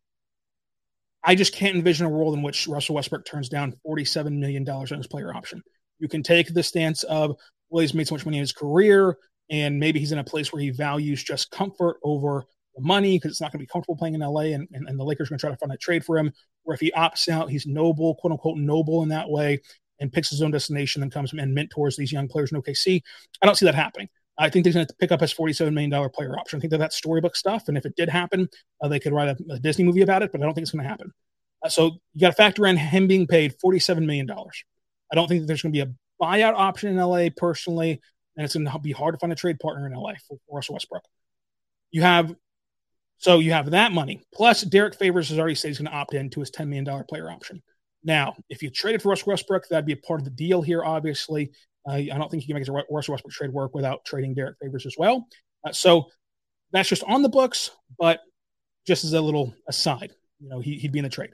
I 1.24 1.34
just 1.34 1.54
can't 1.54 1.76
envision 1.76 2.06
a 2.06 2.08
world 2.08 2.34
in 2.34 2.42
which 2.42 2.66
Russell 2.66 2.96
Westbrook 2.96 3.24
turns 3.24 3.48
down 3.48 3.74
$47 3.86 4.38
million 4.38 4.68
on 4.68 4.86
his 4.86 5.06
player 5.06 5.34
option. 5.34 5.62
You 5.98 6.08
can 6.08 6.22
take 6.22 6.52
the 6.52 6.62
stance 6.62 7.04
of, 7.04 7.36
well, 7.70 7.80
he's 7.80 7.94
made 7.94 8.08
so 8.08 8.14
much 8.14 8.24
money 8.26 8.38
in 8.38 8.42
his 8.42 8.52
career, 8.52 9.16
and 9.50 9.78
maybe 9.78 10.00
he's 10.00 10.12
in 10.12 10.18
a 10.18 10.24
place 10.24 10.52
where 10.52 10.60
he 10.60 10.70
values 10.70 11.22
just 11.22 11.50
comfort 11.50 11.98
over 12.02 12.44
the 12.74 12.82
money 12.82 13.16
because 13.16 13.30
it's 13.30 13.40
not 13.40 13.52
going 13.52 13.60
to 13.60 13.66
be 13.66 13.70
comfortable 13.70 13.96
playing 13.96 14.14
in 14.14 14.20
LA, 14.20 14.52
and, 14.52 14.66
and, 14.72 14.88
and 14.88 14.98
the 14.98 15.04
Lakers 15.04 15.28
are 15.28 15.30
going 15.30 15.38
to 15.38 15.42
try 15.42 15.50
to 15.50 15.56
find 15.56 15.72
a 15.72 15.76
trade 15.76 16.04
for 16.04 16.18
him. 16.18 16.32
Or 16.64 16.74
if 16.74 16.80
he 16.80 16.92
opts 16.92 17.28
out, 17.28 17.50
he's 17.50 17.66
noble, 17.66 18.16
quote 18.16 18.32
unquote, 18.32 18.58
noble 18.58 19.02
in 19.02 19.08
that 19.10 19.28
way, 19.28 19.60
and 20.00 20.12
picks 20.12 20.30
his 20.30 20.42
own 20.42 20.50
destination 20.50 21.02
and 21.02 21.12
comes 21.12 21.32
and 21.32 21.54
mentors 21.54 21.96
these 21.96 22.12
young 22.12 22.28
players 22.28 22.50
in 22.50 22.60
OKC. 22.60 23.00
I 23.40 23.46
don't 23.46 23.56
see 23.56 23.66
that 23.66 23.74
happening. 23.74 24.08
I 24.38 24.48
think 24.48 24.64
they're 24.64 24.72
going 24.72 24.86
to 24.86 24.94
pick 24.98 25.12
up 25.12 25.20
his 25.20 25.34
$47 25.34 25.72
million 25.72 26.10
player 26.10 26.38
option. 26.38 26.58
I 26.58 26.60
think 26.60 26.70
that 26.70 26.78
that's 26.78 26.96
storybook 26.96 27.36
stuff. 27.36 27.68
And 27.68 27.76
if 27.76 27.84
it 27.84 27.96
did 27.96 28.08
happen, 28.08 28.48
uh, 28.82 28.88
they 28.88 28.98
could 28.98 29.12
write 29.12 29.28
a, 29.28 29.36
a, 29.50 29.58
Disney 29.58 29.84
movie 29.84 30.00
about 30.00 30.22
it, 30.22 30.32
but 30.32 30.40
I 30.40 30.44
don't 30.44 30.54
think 30.54 30.64
it's 30.64 30.72
going 30.72 30.82
to 30.82 30.88
happen. 30.88 31.12
Uh, 31.62 31.68
so 31.68 31.98
you 32.14 32.20
got 32.20 32.30
to 32.30 32.34
factor 32.34 32.66
in 32.66 32.76
him 32.76 33.06
being 33.06 33.26
paid 33.26 33.54
$47 33.62 34.04
million. 34.06 34.30
I 34.30 35.14
don't 35.14 35.28
think 35.28 35.42
that 35.42 35.46
there's 35.46 35.62
going 35.62 35.74
to 35.74 35.84
be 35.84 35.90
a 35.90 35.94
buyout 36.22 36.54
option 36.54 36.90
in 36.90 36.96
LA 36.96 37.28
personally, 37.36 38.00
and 38.36 38.44
it's 38.44 38.54
going 38.54 38.66
to 38.66 38.78
be 38.78 38.92
hard 38.92 39.14
to 39.14 39.18
find 39.18 39.32
a 39.32 39.36
trade 39.36 39.58
partner 39.60 39.86
in 39.86 39.92
LA 39.92 40.14
for, 40.26 40.38
for 40.46 40.56
Russell 40.56 40.74
Westbrook. 40.74 41.04
You 41.90 42.02
have 42.02 42.34
so 43.22 43.38
you 43.38 43.52
have 43.52 43.70
that 43.70 43.92
money. 43.92 44.20
Plus, 44.34 44.62
Derrick 44.62 44.96
Favors 44.96 45.28
has 45.28 45.38
already 45.38 45.54
said 45.54 45.68
he's 45.68 45.78
going 45.78 45.88
to 45.88 45.96
opt 45.96 46.12
in 46.12 46.28
to 46.30 46.40
his 46.40 46.50
$10 46.50 46.66
million 46.66 47.04
player 47.08 47.30
option. 47.30 47.62
Now, 48.02 48.34
if 48.50 48.64
you 48.64 48.70
traded 48.70 49.00
for 49.00 49.10
Russell 49.10 49.30
Westbrook, 49.30 49.68
that'd 49.68 49.86
be 49.86 49.92
a 49.92 49.96
part 49.96 50.20
of 50.20 50.24
the 50.24 50.30
deal 50.30 50.60
here, 50.60 50.82
obviously. 50.82 51.52
Uh, 51.88 51.92
I 51.92 52.06
don't 52.06 52.30
think 52.30 52.42
you 52.42 52.54
can 52.54 52.60
make 52.60 52.68
a 52.68 52.72
Russell 52.90 53.12
Westbrook 53.12 53.32
trade 53.32 53.52
work 53.52 53.74
without 53.74 54.04
trading 54.04 54.34
Derrick 54.34 54.56
Favors 54.60 54.86
as 54.86 54.94
well. 54.98 55.26
Uh, 55.66 55.72
so 55.72 56.06
that's 56.72 56.88
just 56.88 57.04
on 57.04 57.22
the 57.22 57.28
books, 57.28 57.70
but 57.98 58.20
just 58.86 59.04
as 59.04 59.12
a 59.12 59.20
little 59.20 59.54
aside, 59.68 60.12
you 60.40 60.48
know, 60.48 60.60
he, 60.60 60.80
would 60.82 60.92
be 60.92 60.98
in 60.98 61.04
the 61.04 61.08
trade. 61.08 61.30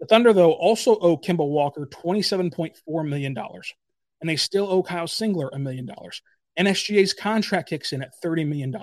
The 0.00 0.06
Thunder, 0.06 0.32
though, 0.32 0.52
also 0.52 0.96
owe 0.98 1.16
Kemba 1.16 1.46
Walker 1.46 1.86
$27.4 1.86 3.08
million, 3.08 3.36
and 3.36 4.28
they 4.28 4.36
still 4.36 4.70
owe 4.70 4.82
Kyle 4.82 5.06
Singler 5.06 5.48
a 5.52 5.58
million 5.58 5.86
dollars. 5.86 6.22
NSGA's 6.58 7.14
contract 7.14 7.68
kicks 7.68 7.92
in 7.92 8.02
at 8.02 8.12
$30 8.22 8.46
million. 8.46 8.74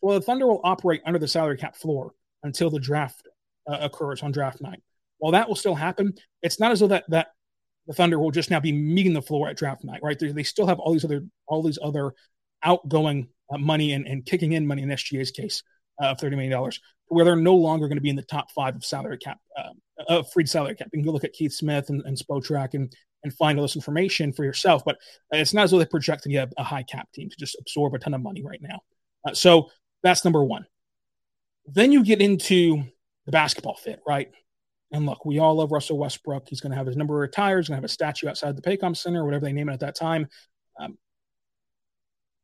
Well, 0.00 0.18
the 0.18 0.24
Thunder 0.24 0.46
will 0.46 0.60
operate 0.64 1.02
under 1.04 1.18
the 1.18 1.28
salary 1.28 1.56
cap 1.56 1.76
floor 1.76 2.12
until 2.42 2.70
the 2.70 2.78
draft 2.78 3.28
uh, 3.68 3.78
occurs 3.80 4.22
on 4.22 4.32
draft 4.32 4.60
night. 4.60 4.82
While 5.18 5.32
that 5.32 5.48
will 5.48 5.56
still 5.56 5.74
happen, 5.74 6.14
it's 6.42 6.60
not 6.60 6.72
as 6.72 6.80
though 6.80 6.88
that 6.88 7.04
that 7.08 7.28
the 7.86 7.94
Thunder 7.94 8.18
will 8.18 8.30
just 8.30 8.50
now 8.50 8.60
be 8.60 8.72
meeting 8.72 9.12
the 9.12 9.22
floor 9.22 9.48
at 9.48 9.56
draft 9.56 9.84
night, 9.84 10.00
right? 10.02 10.18
They, 10.18 10.32
they 10.32 10.42
still 10.42 10.66
have 10.66 10.78
all 10.78 10.92
these 10.92 11.04
other 11.04 11.24
all 11.46 11.62
these 11.62 11.78
other 11.82 12.12
outgoing 12.62 13.28
uh, 13.52 13.58
money 13.58 13.92
and, 13.92 14.06
and 14.06 14.24
kicking 14.24 14.52
in 14.52 14.66
money 14.66 14.82
in 14.82 14.88
SGA's 14.88 15.30
case 15.30 15.62
uh, 16.02 16.08
of 16.08 16.20
thirty 16.20 16.36
million 16.36 16.52
dollars, 16.52 16.80
where 17.06 17.24
they're 17.24 17.36
no 17.36 17.54
longer 17.54 17.88
going 17.88 17.98
to 17.98 18.02
be 18.02 18.10
in 18.10 18.16
the 18.16 18.22
top 18.22 18.50
five 18.52 18.74
of 18.74 18.84
salary 18.84 19.18
cap, 19.18 19.38
uh, 19.56 19.70
of 20.08 20.30
freed 20.32 20.48
salary 20.48 20.74
cap. 20.74 20.88
You 20.92 20.98
can 20.98 21.06
go 21.06 21.12
look 21.12 21.24
at 21.24 21.32
Keith 21.32 21.52
Smith 21.52 21.88
and, 21.90 22.02
and 22.02 22.16
Spotrac 22.16 22.74
and 22.74 22.92
and 23.22 23.34
find 23.34 23.58
all 23.58 23.64
this 23.64 23.76
information 23.76 24.32
for 24.32 24.44
yourself. 24.44 24.84
But 24.84 24.98
it's 25.32 25.54
not 25.54 25.64
as 25.64 25.70
though 25.70 25.78
they 25.78 25.86
project 25.86 26.22
to 26.24 26.28
be 26.28 26.36
a, 26.36 26.48
a 26.56 26.62
high 26.62 26.84
cap 26.84 27.10
team 27.12 27.28
to 27.28 27.36
just 27.36 27.56
absorb 27.60 27.94
a 27.94 27.98
ton 27.98 28.14
of 28.14 28.22
money 28.22 28.42
right 28.42 28.60
now. 28.62 28.80
Uh, 29.26 29.34
so 29.34 29.70
that's 30.02 30.24
number 30.24 30.44
one. 30.44 30.66
Then 31.66 31.90
you 31.90 32.04
get 32.04 32.20
into 32.20 32.84
the 33.26 33.32
basketball 33.32 33.76
fit, 33.76 34.00
right? 34.06 34.30
And 34.92 35.06
look, 35.06 35.24
we 35.24 35.38
all 35.38 35.56
love 35.56 35.72
Russell 35.72 35.98
Westbrook. 35.98 36.48
He's 36.48 36.60
going 36.60 36.70
to 36.70 36.76
have 36.76 36.86
his 36.86 36.96
number 36.96 37.14
retired. 37.14 37.58
He's 37.58 37.68
going 37.68 37.76
to 37.76 37.82
have 37.82 37.84
a 37.84 37.88
statue 37.88 38.28
outside 38.28 38.56
the 38.56 38.62
Paycom 38.62 38.96
Center, 38.96 39.22
or 39.22 39.24
whatever 39.24 39.44
they 39.44 39.52
name 39.52 39.68
it 39.68 39.74
at 39.74 39.80
that 39.80 39.96
time. 39.96 40.28
Um, 40.80 40.96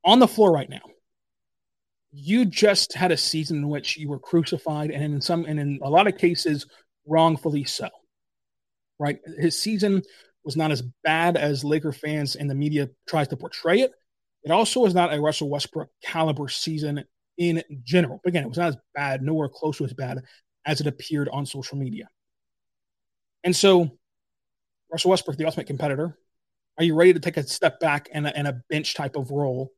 on 0.05 0.19
the 0.19 0.29
floor 0.29 0.53
right 0.53 0.69
now, 0.69 0.81
you 2.11 2.45
just 2.45 2.95
had 2.95 3.13
a 3.13 3.17
season 3.17 3.59
in 3.59 3.69
which 3.69 3.97
you 3.97 4.09
were 4.09 4.19
crucified, 4.19 4.91
and 4.91 5.03
in 5.03 5.21
some, 5.21 5.45
and 5.45 5.61
in 5.61 5.79
a 5.83 5.89
lot 5.89 6.09
of 6.09 6.19
cases, 6.19 6.67
wrongfully 7.07 7.65
so. 7.65 7.89
Right? 8.99 9.21
His 9.39 9.59
season 9.59 10.03
was 10.45 10.57
not 10.57 10.73
as 10.73 10.83
bad 11.05 11.37
as 11.37 11.65
Laker 11.65 11.93
fans 11.93 12.37
and 12.37 12.51
the 12.51 12.55
media 12.55 12.91
tries 13.09 13.29
to 13.29 13.37
portray 13.37 13.81
it. 13.81 13.93
It 14.45 14.51
also 14.51 14.81
was 14.81 14.95
not 14.95 15.15
a 15.15 15.21
Russell 15.21 15.49
Westbrook 15.49 15.89
caliber 16.03 16.49
season 16.49 17.05
in 17.39 17.63
general. 17.85 18.21
But 18.23 18.31
again, 18.31 18.45
it 18.45 18.49
was 18.49 18.59
not 18.59 18.69
as 18.69 18.77
bad, 18.95 19.23
nowhere 19.23 19.49
close 19.49 19.79
to 19.79 19.85
as 19.85 19.93
bad 19.93 20.19
as 20.67 20.81
it 20.81 20.87
appeared 20.87 21.29
on 21.29 21.47
social 21.47 21.79
media. 21.79 22.09
And 23.45 23.55
so, 23.55 23.91
Russell 24.91 25.11
Westbrook, 25.11 25.37
the 25.37 25.47
ultimate 25.47 25.67
competitor, 25.67 26.17
are 26.79 26.85
you 26.85 26.95
ready 26.95 27.13
to 27.13 27.21
take 27.21 27.37
a 27.37 27.43
step 27.43 27.81
back 27.81 28.09
and 28.13 28.27
a, 28.27 28.37
and 28.37 28.47
a 28.47 28.63
bench 28.69 28.95
type 28.95 29.17
of 29.17 29.31
role, 29.31 29.73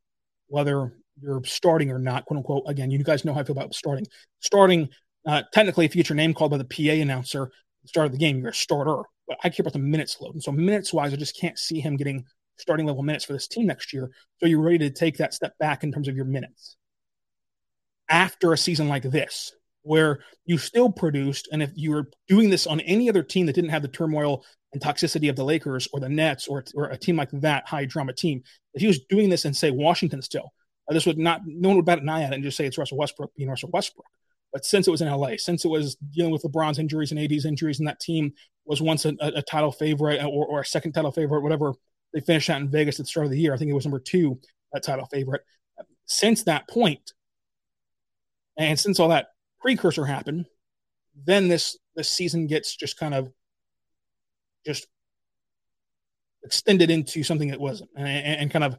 whether 0.48 0.92
you're 1.20 1.42
starting 1.44 1.90
or 1.90 1.98
not, 1.98 2.26
quote 2.26 2.38
unquote? 2.38 2.64
Again, 2.66 2.90
you 2.90 3.02
guys 3.02 3.24
know 3.24 3.32
how 3.32 3.40
I 3.40 3.44
feel 3.44 3.56
about 3.56 3.74
starting. 3.74 4.06
Starting, 4.40 4.88
uh, 5.26 5.42
technically, 5.52 5.84
if 5.84 5.94
you 5.94 6.02
get 6.02 6.08
your 6.08 6.16
name 6.16 6.34
called 6.34 6.50
by 6.50 6.58
the 6.58 6.64
PA 6.64 6.92
announcer, 6.92 7.50
start 7.86 8.06
of 8.06 8.12
the 8.12 8.18
game, 8.18 8.40
you're 8.40 8.50
a 8.50 8.54
starter. 8.54 9.02
but 9.26 9.38
I 9.42 9.50
care 9.50 9.62
about 9.62 9.72
the 9.72 9.78
minutes 9.78 10.20
load. 10.20 10.34
And 10.34 10.42
so 10.42 10.52
minutes 10.52 10.92
wise, 10.92 11.12
I 11.12 11.16
just 11.16 11.38
can't 11.38 11.58
see 11.58 11.80
him 11.80 11.96
getting 11.96 12.24
starting 12.56 12.86
level 12.86 13.02
minutes 13.02 13.24
for 13.24 13.32
this 13.32 13.48
team 13.48 13.66
next 13.66 13.92
year. 13.92 14.10
So 14.38 14.46
you're 14.46 14.60
ready 14.60 14.78
to 14.78 14.90
take 14.90 15.18
that 15.18 15.34
step 15.34 15.56
back 15.58 15.82
in 15.84 15.92
terms 15.92 16.08
of 16.08 16.16
your 16.16 16.24
minutes 16.24 16.76
after 18.08 18.52
a 18.52 18.58
season 18.58 18.88
like 18.88 19.02
this, 19.02 19.52
where 19.84 20.20
you 20.44 20.58
still 20.58 20.90
produced, 20.90 21.48
and 21.52 21.62
if 21.62 21.70
you 21.74 21.90
were 21.92 22.10
doing 22.26 22.50
this 22.50 22.66
on 22.66 22.80
any 22.80 23.08
other 23.08 23.22
team 23.22 23.46
that 23.46 23.54
didn't 23.54 23.70
have 23.70 23.82
the 23.82 23.88
turmoil 23.88 24.44
and 24.72 24.82
toxicity 24.82 25.30
of 25.30 25.36
the 25.36 25.44
Lakers 25.44 25.86
or 25.92 26.00
the 26.00 26.08
Nets 26.08 26.48
or, 26.48 26.64
or 26.74 26.86
a 26.86 26.96
team 26.96 27.16
like 27.16 27.30
that 27.32 27.68
high 27.68 27.84
drama 27.84 28.12
team, 28.12 28.42
if 28.72 28.80
he 28.80 28.86
was 28.86 29.00
doing 29.08 29.28
this 29.28 29.44
in 29.44 29.54
say 29.54 29.70
Washington 29.70 30.22
still, 30.22 30.52
uh, 30.90 30.94
this 30.94 31.06
would 31.06 31.18
not 31.18 31.42
no 31.46 31.68
one 31.68 31.76
would 31.76 31.86
bat 31.86 32.00
an 32.00 32.08
eye 32.08 32.22
at 32.22 32.32
it 32.32 32.34
and 32.34 32.44
just 32.44 32.56
say 32.56 32.66
it's 32.66 32.78
Russell 32.78 32.98
Westbrook 32.98 33.34
being 33.36 33.48
Russell 33.48 33.70
Westbrook. 33.72 34.06
But 34.52 34.64
since 34.64 34.86
it 34.86 34.90
was 34.90 35.02
in 35.02 35.10
LA, 35.10 35.32
since 35.36 35.64
it 35.64 35.68
was 35.68 35.96
dealing 35.96 36.32
with 36.32 36.42
LeBron's 36.42 36.78
injuries 36.78 37.10
and 37.10 37.20
AD's 37.20 37.44
injuries, 37.44 37.78
and 37.78 37.88
that 37.88 38.00
team 38.00 38.32
was 38.64 38.80
once 38.80 39.04
a, 39.04 39.14
a 39.20 39.42
title 39.42 39.72
favorite 39.72 40.22
or, 40.24 40.46
or, 40.46 40.60
a 40.60 40.64
second 40.64 40.92
title 40.92 41.10
favorite, 41.10 41.42
whatever 41.42 41.74
they 42.12 42.20
finished 42.20 42.48
out 42.48 42.60
in 42.60 42.70
Vegas 42.70 42.98
at 42.98 43.04
the 43.04 43.10
start 43.10 43.26
of 43.26 43.32
the 43.32 43.38
year. 43.38 43.52
I 43.52 43.56
think 43.56 43.70
it 43.70 43.74
was 43.74 43.84
number 43.84 43.98
two, 43.98 44.38
that 44.72 44.84
title 44.84 45.06
favorite. 45.06 45.42
Since 46.06 46.44
that 46.44 46.68
point, 46.68 47.12
and 48.56 48.78
since 48.78 49.00
all 49.00 49.08
that 49.08 49.28
precursor 49.64 50.04
happened, 50.04 50.44
then 51.24 51.48
this 51.48 51.78
this 51.96 52.10
season 52.10 52.46
gets 52.46 52.76
just 52.76 52.98
kind 52.98 53.14
of 53.14 53.32
just 54.66 54.86
extended 56.44 56.90
into 56.90 57.22
something 57.22 57.48
that 57.48 57.58
wasn't 57.58 57.88
and, 57.96 58.08
and 58.08 58.50
kind 58.50 58.64
of 58.64 58.76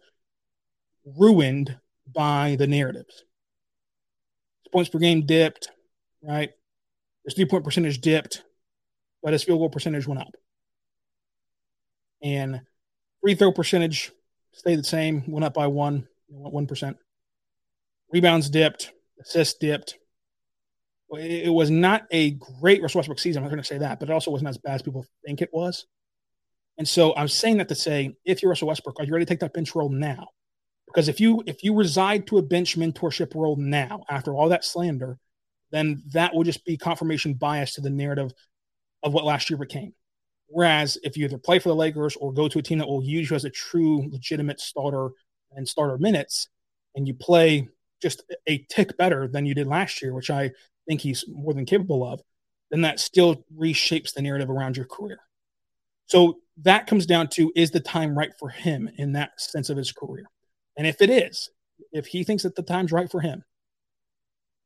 ruined 1.18 1.76
by 2.14 2.56
the 2.60 2.68
narratives. 2.68 3.24
Points 4.72 4.90
per 4.90 5.00
game 5.00 5.26
dipped, 5.26 5.70
right? 6.22 6.52
His 7.24 7.34
three 7.34 7.46
point 7.46 7.64
percentage 7.64 8.00
dipped, 8.00 8.44
but 9.24 9.34
his 9.34 9.44
field 9.44 9.60
goal 9.60 9.70
percentage 9.70 10.06
went 10.06 10.22
up. 10.22 10.36
And 12.22 12.62
free 13.22 13.34
throw 13.34 13.52
percentage 13.52 14.12
stayed 14.52 14.78
the 14.78 14.84
same, 14.84 15.24
went 15.28 15.46
up 15.46 15.56
by 15.56 15.66
one, 15.66 16.08
one 16.28 16.68
percent. 16.68 16.98
Rebounds 18.12 18.52
dipped, 18.52 18.92
assists 19.20 19.58
dipped. 19.58 19.98
It 21.12 21.54
was 21.54 21.70
not 21.70 22.08
a 22.12 22.32
great 22.32 22.82
Russell 22.82 23.00
Westbrook 23.00 23.20
season. 23.20 23.40
I'm 23.40 23.46
not 23.46 23.52
going 23.52 23.62
to 23.62 23.68
say 23.68 23.78
that, 23.78 24.00
but 24.00 24.10
it 24.10 24.14
also 24.14 24.32
wasn't 24.32 24.50
as 24.50 24.58
bad 24.58 24.76
as 24.76 24.82
people 24.82 25.06
think 25.26 25.42
it 25.42 25.50
was. 25.54 25.86
And 26.78 26.88
so 26.88 27.16
I'm 27.16 27.28
saying 27.28 27.58
that 27.58 27.70
to 27.70 27.76
say, 27.76 28.16
if 28.26 28.42
you're 28.42 28.50
Russell 28.50 28.68
Westbrook, 28.68 29.00
are 29.00 29.06
you 29.06 29.14
ready 29.14 29.26
to 29.26 29.30
take 29.30 29.40
that 29.40 29.54
bench 29.54 29.76
role 29.76 29.90
now? 29.90 30.28
Because 30.88 31.08
if 31.08 31.20
you 31.20 31.44
if 31.46 31.64
you 31.64 31.76
reside 31.76 32.28
to 32.28 32.38
a 32.38 32.42
bench 32.42 32.78
mentorship 32.78 33.36
role 33.36 33.56
now, 33.56 34.04
after 34.10 34.34
all 34.34 34.50
that 34.50 34.66
slander, 34.66 35.18
then 35.72 36.04
that 36.14 36.34
will 36.34 36.44
just 36.44 36.66
be 36.66 36.78
confirmation 36.78 37.34
bias 37.34 37.74
to 37.76 37.82
the 37.82 37.90
narrative 37.90 38.32
of 39.04 39.14
what 39.14 39.26
last 39.26 39.50
year 39.50 39.58
became. 39.58 39.94
Whereas 40.48 40.98
if 41.04 41.18
you 41.18 41.26
either 41.26 41.38
play 41.38 41.60
for 41.60 41.70
the 41.70 41.76
Lakers 41.76 42.16
or 42.16 42.32
go 42.32 42.48
to 42.48 42.60
a 42.60 42.62
team 42.62 42.78
that 42.80 42.88
will 42.88 43.04
use 43.04 43.30
you 43.30 43.36
as 43.36 43.46
a 43.46 43.50
true 43.50 44.10
legitimate 44.12 44.60
starter 44.60 45.10
and 45.52 45.68
starter 45.68 45.98
minutes, 45.98 46.50
and 46.96 47.08
you 47.08 47.14
play 47.14 47.68
just 48.02 48.24
a 48.48 48.66
tick 48.70 48.98
better 48.98 49.28
than 49.28 49.46
you 49.46 49.54
did 49.54 49.68
last 49.68 50.02
year, 50.02 50.14
which 50.14 50.30
I 50.30 50.52
think 50.88 51.02
he's 51.02 51.26
more 51.28 51.54
than 51.54 51.66
capable 51.66 52.06
of, 52.06 52.22
then 52.72 52.82
that 52.82 53.00
still 53.00 53.44
reshapes 53.58 54.14
the 54.14 54.22
narrative 54.22 54.50
around 54.50 54.78
your 54.78 54.86
career. 54.86 55.20
So 56.08 56.40
that 56.64 56.88
comes 56.88 57.06
down 57.06 57.30
to 57.30 57.52
is 57.56 57.72
the 57.72 57.80
time 57.80 58.18
right 58.18 58.32
for 58.40 58.50
him 58.50 58.90
in 58.98 59.14
that 59.14 59.40
sense 59.40 59.70
of 59.70 59.78
his 59.78 59.92
career? 59.92 60.26
And 60.78 60.86
if 60.86 61.02
it 61.02 61.10
is, 61.10 61.50
if 61.92 62.06
he 62.08 62.24
thinks 62.24 62.44
that 62.44 62.56
the 62.56 62.64
time's 62.64 62.92
right 62.92 63.10
for 63.10 63.22
him, 63.22 63.44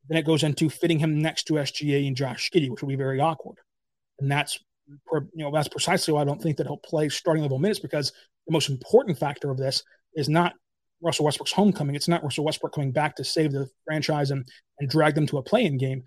then 0.08 0.18
it 0.18 0.26
goes 0.26 0.44
into 0.44 0.70
fitting 0.70 1.00
him 1.00 1.22
next 1.22 1.44
to 1.46 1.54
SGA 1.54 2.08
and 2.08 2.16
Josh 2.16 2.50
Giddey, 2.52 2.70
which 2.70 2.82
will 2.82 2.90
be 2.90 2.96
very 2.96 3.20
awkward. 3.20 3.58
And 4.20 4.32
that's 4.32 4.60
you 4.88 5.28
know 5.36 5.52
that's 5.52 5.68
precisely 5.68 6.14
why 6.14 6.22
I 6.22 6.26
don't 6.26 6.42
think 6.42 6.58
that 6.58 6.66
he'll 6.66 6.78
play 6.78 7.10
starting 7.10 7.44
level 7.44 7.60
minutes 7.60 7.80
because 7.80 8.12
the 8.48 8.54
most 8.54 8.70
important 8.70 9.20
factor 9.20 9.52
of 9.52 9.58
this 9.58 9.84
is 10.16 10.28
not 10.28 10.54
Russell 11.02 11.26
Westbrook's 11.26 11.52
homecoming. 11.52 11.96
It's 11.96 12.08
not 12.08 12.24
Russell 12.24 12.46
Westbrook 12.46 12.74
coming 12.74 12.92
back 12.92 13.16
to 13.16 13.24
save 13.24 13.52
the 13.52 13.70
franchise 13.86 14.32
and, 14.32 14.48
and 14.80 14.90
drag 14.90 15.16
them 15.16 15.28
to 15.28 15.38
a 15.38 15.44
play-in 15.44 15.78
game. 15.78 16.04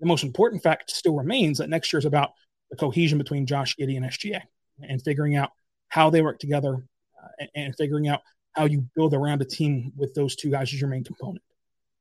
The 0.00 0.06
most 0.06 0.24
important 0.24 0.62
fact 0.62 0.90
still 0.90 1.16
remains 1.16 1.58
that 1.58 1.70
next 1.70 1.92
year 1.92 1.98
is 1.98 2.04
about 2.04 2.32
the 2.70 2.76
cohesion 2.76 3.18
between 3.18 3.46
Josh 3.46 3.76
Giddey 3.76 3.96
and 3.96 4.04
SGA 4.06 4.42
and 4.82 5.02
figuring 5.02 5.36
out 5.36 5.50
how 5.88 6.10
they 6.10 6.22
work 6.22 6.38
together 6.38 6.74
uh, 6.74 7.28
and, 7.38 7.48
and 7.54 7.76
figuring 7.76 8.08
out 8.08 8.20
how 8.52 8.64
you 8.64 8.86
build 8.94 9.14
around 9.14 9.42
a 9.42 9.44
team 9.44 9.92
with 9.96 10.14
those 10.14 10.36
two 10.36 10.50
guys 10.50 10.72
as 10.72 10.80
your 10.80 10.90
main 10.90 11.04
component. 11.04 11.42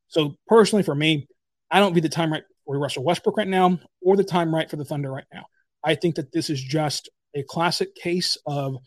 So 0.08 0.36
personally, 0.48 0.84
for 0.84 0.96
me, 0.96 1.28
I 1.72 1.80
don't 1.80 1.94
view 1.94 2.02
the 2.02 2.10
time 2.10 2.32
right 2.32 2.44
for 2.66 2.78
Russell 2.78 3.04
Westbrook 3.04 3.38
right 3.38 3.48
now 3.48 3.80
or 4.02 4.16
the 4.16 4.24
time 4.24 4.54
right 4.54 4.70
for 4.70 4.76
the 4.76 4.86
Thunder 4.86 5.12
right 5.12 5.26
now. 5.34 5.46
I 5.84 5.96
think 5.96 6.16
that 6.16 6.32
this 6.32 6.50
is 6.50 6.62
just 6.62 7.10
a 7.36 7.44
classic 7.44 7.96
case 7.96 8.38
of 8.46 8.78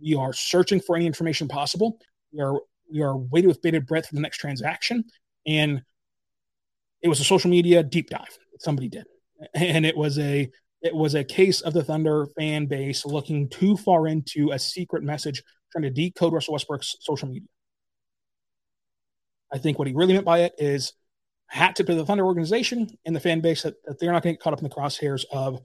we 0.00 0.14
are 0.14 0.32
searching 0.32 0.80
for 0.80 0.96
any 0.96 1.06
information 1.06 1.48
possible. 1.48 1.98
We 2.32 2.40
are 2.40 2.60
we 2.92 3.02
are 3.02 3.16
waiting 3.16 3.48
with 3.48 3.62
bated 3.62 3.86
breath 3.86 4.08
for 4.08 4.14
the 4.14 4.20
next 4.20 4.38
transaction, 4.38 5.04
and 5.46 5.82
it 7.02 7.08
was 7.08 7.20
a 7.20 7.24
social 7.24 7.50
media 7.50 7.82
deep 7.82 8.10
dive 8.10 8.38
somebody 8.58 8.88
did, 8.88 9.06
and 9.54 9.86
it 9.86 9.96
was 9.96 10.18
a 10.18 10.50
it 10.82 10.94
was 10.94 11.14
a 11.14 11.24
case 11.24 11.60
of 11.60 11.72
the 11.72 11.82
Thunder 11.82 12.26
fan 12.38 12.66
base 12.66 13.04
looking 13.04 13.48
too 13.48 13.76
far 13.76 14.06
into 14.06 14.50
a 14.52 14.58
secret 14.58 15.02
message, 15.02 15.42
trying 15.72 15.82
to 15.82 15.90
decode 15.90 16.32
Russell 16.32 16.52
Westbrook's 16.52 16.96
social 17.00 17.28
media. 17.28 17.48
I 19.52 19.58
think 19.58 19.78
what 19.78 19.88
he 19.88 19.94
really 19.94 20.12
meant 20.12 20.24
by 20.24 20.40
it 20.40 20.52
is 20.58 20.92
hat 21.48 21.74
tip 21.74 21.86
to 21.86 21.94
the 21.94 22.04
Thunder 22.04 22.24
organization 22.24 22.88
and 23.06 23.16
the 23.16 23.20
fan 23.20 23.40
base 23.40 23.62
that, 23.62 23.74
that 23.86 23.98
they're 23.98 24.12
not 24.12 24.22
going 24.22 24.34
to 24.34 24.36
get 24.36 24.42
caught 24.42 24.52
up 24.52 24.60
in 24.60 24.68
the 24.68 24.74
crosshairs 24.74 25.24
of 25.32 25.60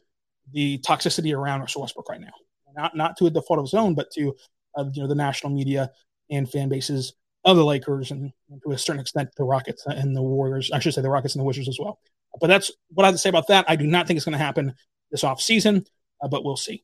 the 0.52 0.80
toxicity 0.80 1.36
around 1.36 1.60
Russell 1.60 1.82
Westbrook 1.82 2.10
right 2.10 2.22
now. 2.22 2.32
Not 2.76 2.96
not 2.96 3.18
to 3.18 3.28
a 3.28 3.30
default 3.30 3.60
of 3.60 3.66
his 3.66 3.74
own, 3.76 3.94
but 3.94 4.10
to 4.12 4.34
uh, 4.76 4.86
you 4.92 5.04
know 5.04 5.08
the 5.08 5.16
national 5.16 5.54
media 5.54 5.92
and 6.36 6.50
fan 6.50 6.69
bases 6.69 7.13
of 7.46 7.58
the 7.58 7.65
Lakers 7.65 8.12
and, 8.12 8.32
to 8.63 8.72
a 8.72 8.78
certain 8.78 9.02
extent 9.02 9.30
the 9.36 9.43
Rockets 9.43 9.86
and 9.86 10.15
the 10.15 10.22
Warriors. 10.22 10.72
I 10.72 10.80
should 10.80 10.93
say 10.93 11.02
the 11.02 11.10
Rockets 11.10 11.36
and 11.36 11.41
the 11.41 11.46
Wizards 11.46 11.67
as 11.67 11.80
well. 11.80 12.00
But 12.39 12.48
that's 12.48 12.72
what 12.89 13.04
I 13.04 13.08
have 13.08 13.15
to 13.15 13.19
say 13.19 13.30
about 13.30 13.48
that. 13.48 13.65
I 13.67 13.76
do 13.76 13.86
not 13.86 14.08
think 14.08 14.17
it's 14.17 14.26
going 14.26 14.38
to 14.38 14.43
happen 14.43 14.74
this 15.12 15.24
off 15.24 15.41
season, 15.41 15.86
uh, 16.22 16.28
but 16.28 16.43
we'll 16.43 16.58
see. 16.58 16.84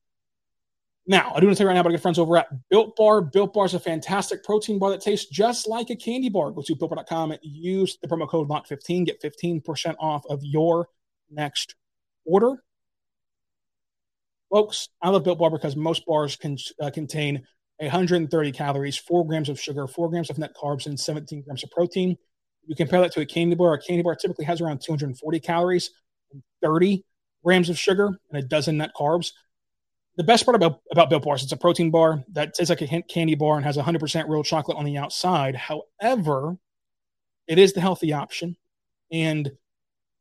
Now, 1.07 1.33
I 1.33 1.39
do 1.39 1.47
want 1.47 1.57
to 1.57 1.63
tell 1.63 1.65
you 1.65 1.69
right 1.69 1.73
now 1.73 1.81
about 1.81 1.89
good 1.89 2.01
friends 2.01 2.19
over 2.19 2.37
at 2.37 2.69
Built 2.69 2.95
Bar. 2.95 3.21
Built 3.21 3.53
Bar 3.53 3.65
is 3.65 3.73
a 3.73 3.79
fantastic 3.79 4.43
protein 4.43 4.77
bar 4.77 4.91
that 4.91 5.01
tastes 5.01 5.27
just 5.27 5.67
like 5.67 5.89
a 5.89 5.95
candy 5.95 6.29
bar. 6.29 6.51
Go 6.51 6.61
to 6.61 6.75
builtbar.com 6.75 7.31
and 7.31 7.39
use 7.41 7.97
the 7.99 8.07
promo 8.07 8.29
code 8.29 8.47
LOCK15. 8.47 9.07
Get 9.07 9.23
15% 9.23 9.95
off 9.99 10.23
of 10.29 10.43
your 10.43 10.87
next 11.31 11.73
order. 12.25 12.63
Folks, 14.51 14.89
I 15.01 15.09
love 15.09 15.23
Built 15.23 15.39
Bar 15.39 15.49
because 15.49 15.75
most 15.75 16.05
bars 16.05 16.35
can 16.35 16.57
uh, 16.79 16.91
contain 16.91 17.47
130 17.87 18.51
calories, 18.51 18.97
4 18.97 19.25
grams 19.25 19.49
of 19.49 19.59
sugar, 19.59 19.87
4 19.87 20.09
grams 20.09 20.29
of 20.29 20.37
net 20.37 20.51
carbs, 20.55 20.85
and 20.85 20.99
17 20.99 21.43
grams 21.43 21.63
of 21.63 21.71
protein. 21.71 22.17
You 22.65 22.75
compare 22.75 23.01
that 23.01 23.11
to 23.13 23.21
a 23.21 23.25
candy 23.25 23.55
bar. 23.55 23.73
A 23.73 23.81
candy 23.81 24.03
bar 24.03 24.15
typically 24.15 24.45
has 24.45 24.61
around 24.61 24.81
240 24.81 25.39
calories, 25.39 25.91
30 26.61 27.03
grams 27.43 27.69
of 27.69 27.79
sugar, 27.79 28.19
and 28.29 28.43
a 28.43 28.45
dozen 28.45 28.77
net 28.77 28.91
carbs. 28.95 29.31
The 30.17 30.23
best 30.23 30.45
part 30.45 30.55
about, 30.55 30.81
about 30.91 31.09
Built 31.09 31.23
Bars, 31.23 31.43
it's 31.43 31.51
a 31.53 31.57
protein 31.57 31.91
bar 31.91 32.23
that 32.33 32.53
tastes 32.53 32.69
like 32.69 32.81
a 32.81 33.01
candy 33.03 33.35
bar 33.35 33.55
and 33.55 33.65
has 33.65 33.77
100% 33.77 34.27
real 34.27 34.43
chocolate 34.43 34.77
on 34.77 34.83
the 34.83 34.97
outside. 34.97 35.55
However, 35.55 36.57
it 37.47 37.57
is 37.57 37.73
the 37.73 37.81
healthy 37.81 38.11
option. 38.11 38.57
And 39.11 39.51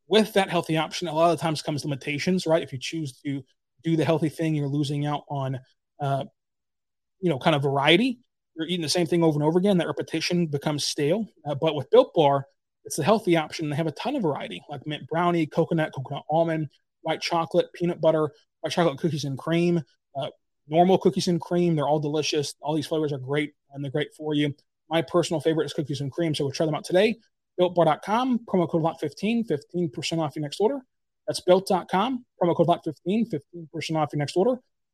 with 0.07 0.33
that 0.33 0.49
healthy 0.49 0.77
option, 0.77 1.07
a 1.07 1.13
lot 1.13 1.31
of 1.31 1.39
times 1.39 1.61
comes 1.61 1.83
limitations, 1.83 2.47
right? 2.47 2.63
If 2.63 2.71
you 2.71 2.79
choose 2.79 3.19
to 3.23 3.43
do 3.83 3.95
the 3.95 4.05
healthy 4.05 4.29
thing, 4.29 4.55
you're 4.55 4.67
losing 4.67 5.05
out 5.05 5.23
on 5.29 5.59
uh, 5.99 6.25
you 7.21 7.29
know, 7.29 7.39
kind 7.39 7.55
of 7.55 7.63
variety. 7.63 8.19
You're 8.55 8.67
eating 8.67 8.81
the 8.81 8.89
same 8.89 9.07
thing 9.07 9.23
over 9.23 9.35
and 9.35 9.43
over 9.43 9.59
again. 9.59 9.77
That 9.77 9.87
repetition 9.87 10.47
becomes 10.47 10.85
stale. 10.85 11.25
Uh, 11.45 11.55
but 11.55 11.75
with 11.75 11.89
Built 11.89 12.13
Bar, 12.13 12.45
it's 12.85 12.95
the 12.95 13.03
healthy 13.03 13.37
option. 13.37 13.69
They 13.69 13.75
have 13.75 13.87
a 13.87 13.91
ton 13.91 14.15
of 14.15 14.23
variety, 14.23 14.61
like 14.69 14.85
mint 14.87 15.07
brownie, 15.07 15.45
coconut, 15.45 15.93
coconut 15.93 16.23
almond, 16.29 16.69
white 17.01 17.21
chocolate, 17.21 17.71
peanut 17.73 18.01
butter, 18.01 18.31
white 18.61 18.71
chocolate 18.71 18.97
cookies 18.97 19.25
and 19.25 19.37
cream, 19.37 19.81
uh, 20.15 20.29
normal 20.67 20.97
cookies 20.97 21.27
and 21.27 21.39
cream. 21.39 21.75
They're 21.75 21.87
all 21.87 21.99
delicious. 21.99 22.55
All 22.61 22.75
these 22.75 22.87
flavors 22.87 23.13
are 23.13 23.17
great, 23.17 23.53
and 23.71 23.83
they're 23.83 23.91
great 23.91 24.13
for 24.15 24.33
you. 24.33 24.53
My 24.89 25.01
personal 25.01 25.39
favorite 25.39 25.65
is 25.65 25.73
cookies 25.73 26.01
and 26.01 26.11
cream, 26.11 26.33
so 26.33 26.43
we'll 26.43 26.53
try 26.53 26.65
them 26.65 26.75
out 26.75 26.83
today. 26.83 27.15
BuiltBar.com, 27.59 28.39
promo 28.45 28.69
code 28.69 28.83
LOCK15, 28.83 29.47
15% 29.75 30.19
off 30.19 30.35
your 30.35 30.41
next 30.41 30.59
order. 30.59 30.79
That's 31.27 31.41
built.com, 31.41 32.25
promo 32.41 32.55
code 32.55 32.67
LOCK15, 32.67 33.29
15% 33.29 33.95
off 33.97 34.09
your 34.13 34.19
next 34.19 34.35
order 34.35 34.59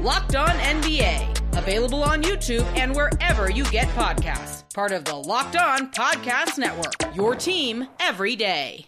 Locked 0.00 0.36
On 0.36 0.48
NBA, 0.48 1.56
available 1.58 2.02
on 2.02 2.22
YouTube 2.22 2.64
and 2.76 2.94
wherever 2.94 3.50
you 3.50 3.64
get 3.64 3.88
podcasts. 3.88 4.72
Part 4.74 4.92
of 4.92 5.04
the 5.04 5.16
Locked 5.16 5.56
On 5.56 5.90
Podcast 5.90 6.58
Network, 6.58 7.14
your 7.14 7.34
team 7.34 7.88
every 8.00 8.36
day. 8.36 8.86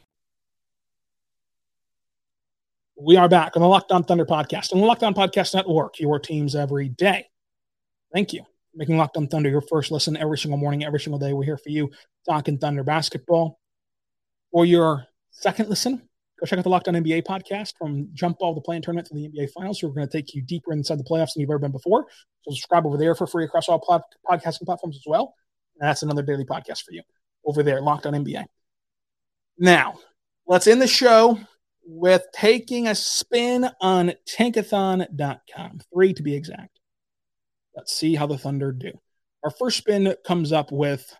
We 3.00 3.16
are 3.16 3.28
back 3.28 3.56
on 3.56 3.62
the 3.62 3.68
Locked 3.68 3.92
On 3.92 4.02
Thunder 4.02 4.26
podcast 4.26 4.72
on 4.72 4.80
the 4.80 4.86
Locked 4.86 5.02
On 5.02 5.14
Podcast 5.14 5.54
Network, 5.54 6.00
your 6.00 6.18
teams 6.18 6.54
every 6.54 6.88
day. 6.88 7.26
Thank 8.12 8.32
you 8.32 8.44
making 8.78 8.96
Locked 8.96 9.16
On 9.16 9.26
Thunder 9.26 9.50
your 9.50 9.60
first 9.60 9.90
listen 9.90 10.16
every 10.16 10.38
single 10.38 10.56
morning, 10.56 10.84
every 10.84 11.00
single 11.00 11.18
day. 11.18 11.32
We're 11.32 11.42
here 11.42 11.58
for 11.58 11.70
you 11.70 11.90
talking 12.26 12.58
Thunder 12.58 12.84
basketball. 12.84 13.58
For 14.52 14.64
your 14.64 15.06
second 15.30 15.68
listen, 15.68 16.07
go 16.38 16.46
check 16.46 16.58
out 16.58 16.62
the 16.62 16.70
Locked 16.70 16.88
On 16.88 16.94
NBA 16.94 17.24
podcast 17.24 17.74
from 17.78 18.08
jump 18.12 18.38
ball 18.38 18.54
the 18.54 18.60
play-in 18.60 18.82
tournament 18.82 19.08
to 19.08 19.14
the 19.14 19.28
NBA 19.28 19.50
finals. 19.50 19.82
We're 19.82 19.90
going 19.90 20.08
to 20.08 20.12
take 20.12 20.34
you 20.34 20.42
deeper 20.42 20.72
inside 20.72 20.98
the 20.98 21.04
playoffs 21.04 21.34
than 21.34 21.40
you've 21.40 21.50
ever 21.50 21.58
been 21.58 21.72
before. 21.72 22.06
So 22.42 22.52
subscribe 22.52 22.86
over 22.86 22.96
there 22.96 23.14
for 23.14 23.26
free 23.26 23.44
across 23.44 23.68
all 23.68 23.80
pod- 23.80 24.02
podcasting 24.26 24.64
platforms 24.64 24.96
as 24.96 25.04
well. 25.06 25.34
And 25.78 25.88
that's 25.88 26.02
another 26.02 26.22
daily 26.22 26.44
podcast 26.44 26.82
for 26.82 26.92
you 26.92 27.02
over 27.44 27.62
there, 27.62 27.80
Locked 27.80 28.06
On 28.06 28.12
NBA. 28.12 28.44
Now, 29.58 29.98
let's 30.46 30.66
end 30.66 30.80
the 30.80 30.86
show 30.86 31.38
with 31.84 32.24
taking 32.32 32.86
a 32.86 32.94
spin 32.94 33.68
on 33.80 34.12
tankathon.com, 34.28 35.80
three 35.92 36.12
to 36.12 36.22
be 36.22 36.34
exact. 36.34 36.78
Let's 37.74 37.92
see 37.92 38.14
how 38.14 38.26
the 38.26 38.38
Thunder 38.38 38.72
do. 38.72 38.92
Our 39.42 39.50
first 39.50 39.78
spin 39.78 40.14
comes 40.26 40.52
up 40.52 40.70
with 40.70 41.14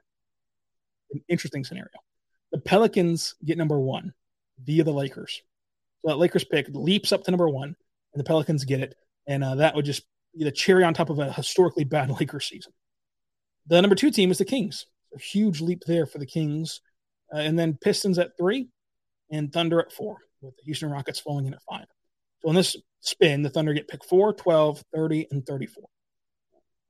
an 1.13 1.23
interesting 1.29 1.65
scenario. 1.65 1.89
The 2.53 2.59
Pelicans 2.59 3.35
get 3.45 3.59
number 3.59 3.79
one 3.79 4.13
via 4.65 4.85
the 4.85 4.93
Lakers. 4.93 5.43
So 6.03 6.09
that 6.09 6.19
Lakers 6.19 6.45
pick 6.45 6.69
leaps 6.71 7.13
up 7.13 7.25
to 7.25 7.31
number 7.31 7.49
one, 7.49 7.75
and 8.13 8.21
the 8.21 8.25
Pelicans 8.25 8.65
get 8.65 8.81
it. 8.81 8.95
And 9.27 9.45
uh, 9.45 9.57
that 9.57 9.75
would 9.75 9.85
just 9.85 10.05
be 10.37 10.45
the 10.45 10.53
cherry 10.53 10.85
on 10.85 10.95
top 10.95 11.11
of 11.11 11.19
a 11.19 11.33
historically 11.33 11.85
bad 11.85 12.11
Lakers 12.21 12.49
season. 12.49 12.73
The 13.67 13.81
number 13.81 13.97
two 13.97 14.11
team 14.11 14.31
is 14.31 14.39
the 14.39 14.45
Kings. 14.45 14.87
A 15.15 15.19
huge 15.19 15.61
leap 15.61 15.83
there 15.87 16.07
for 16.07 16.19
the 16.19 16.27
Kings. 16.27 16.81
Uh, 17.33 17.39
and 17.39 17.59
then 17.59 17.79
Pistons 17.81 18.19
at 18.19 18.37
three 18.39 18.69
and 19.31 19.53
Thunder 19.53 19.81
at 19.81 19.93
four 19.93 20.19
with 20.41 20.57
the 20.57 20.63
Houston 20.65 20.91
Rockets 20.91 21.21
falling 21.21 21.47
in 21.47 21.55
at 21.55 21.63
five. 21.69 21.87
So 22.41 22.51
in 22.51 22.55
this 22.55 22.77
spin, 23.01 23.43
the 23.43 23.51
Thunder 23.51 23.73
get 23.73 23.89
pick 23.89 24.05
4, 24.05 24.33
12, 24.33 24.85
30, 24.95 25.27
and 25.31 25.47
34. 25.47 25.85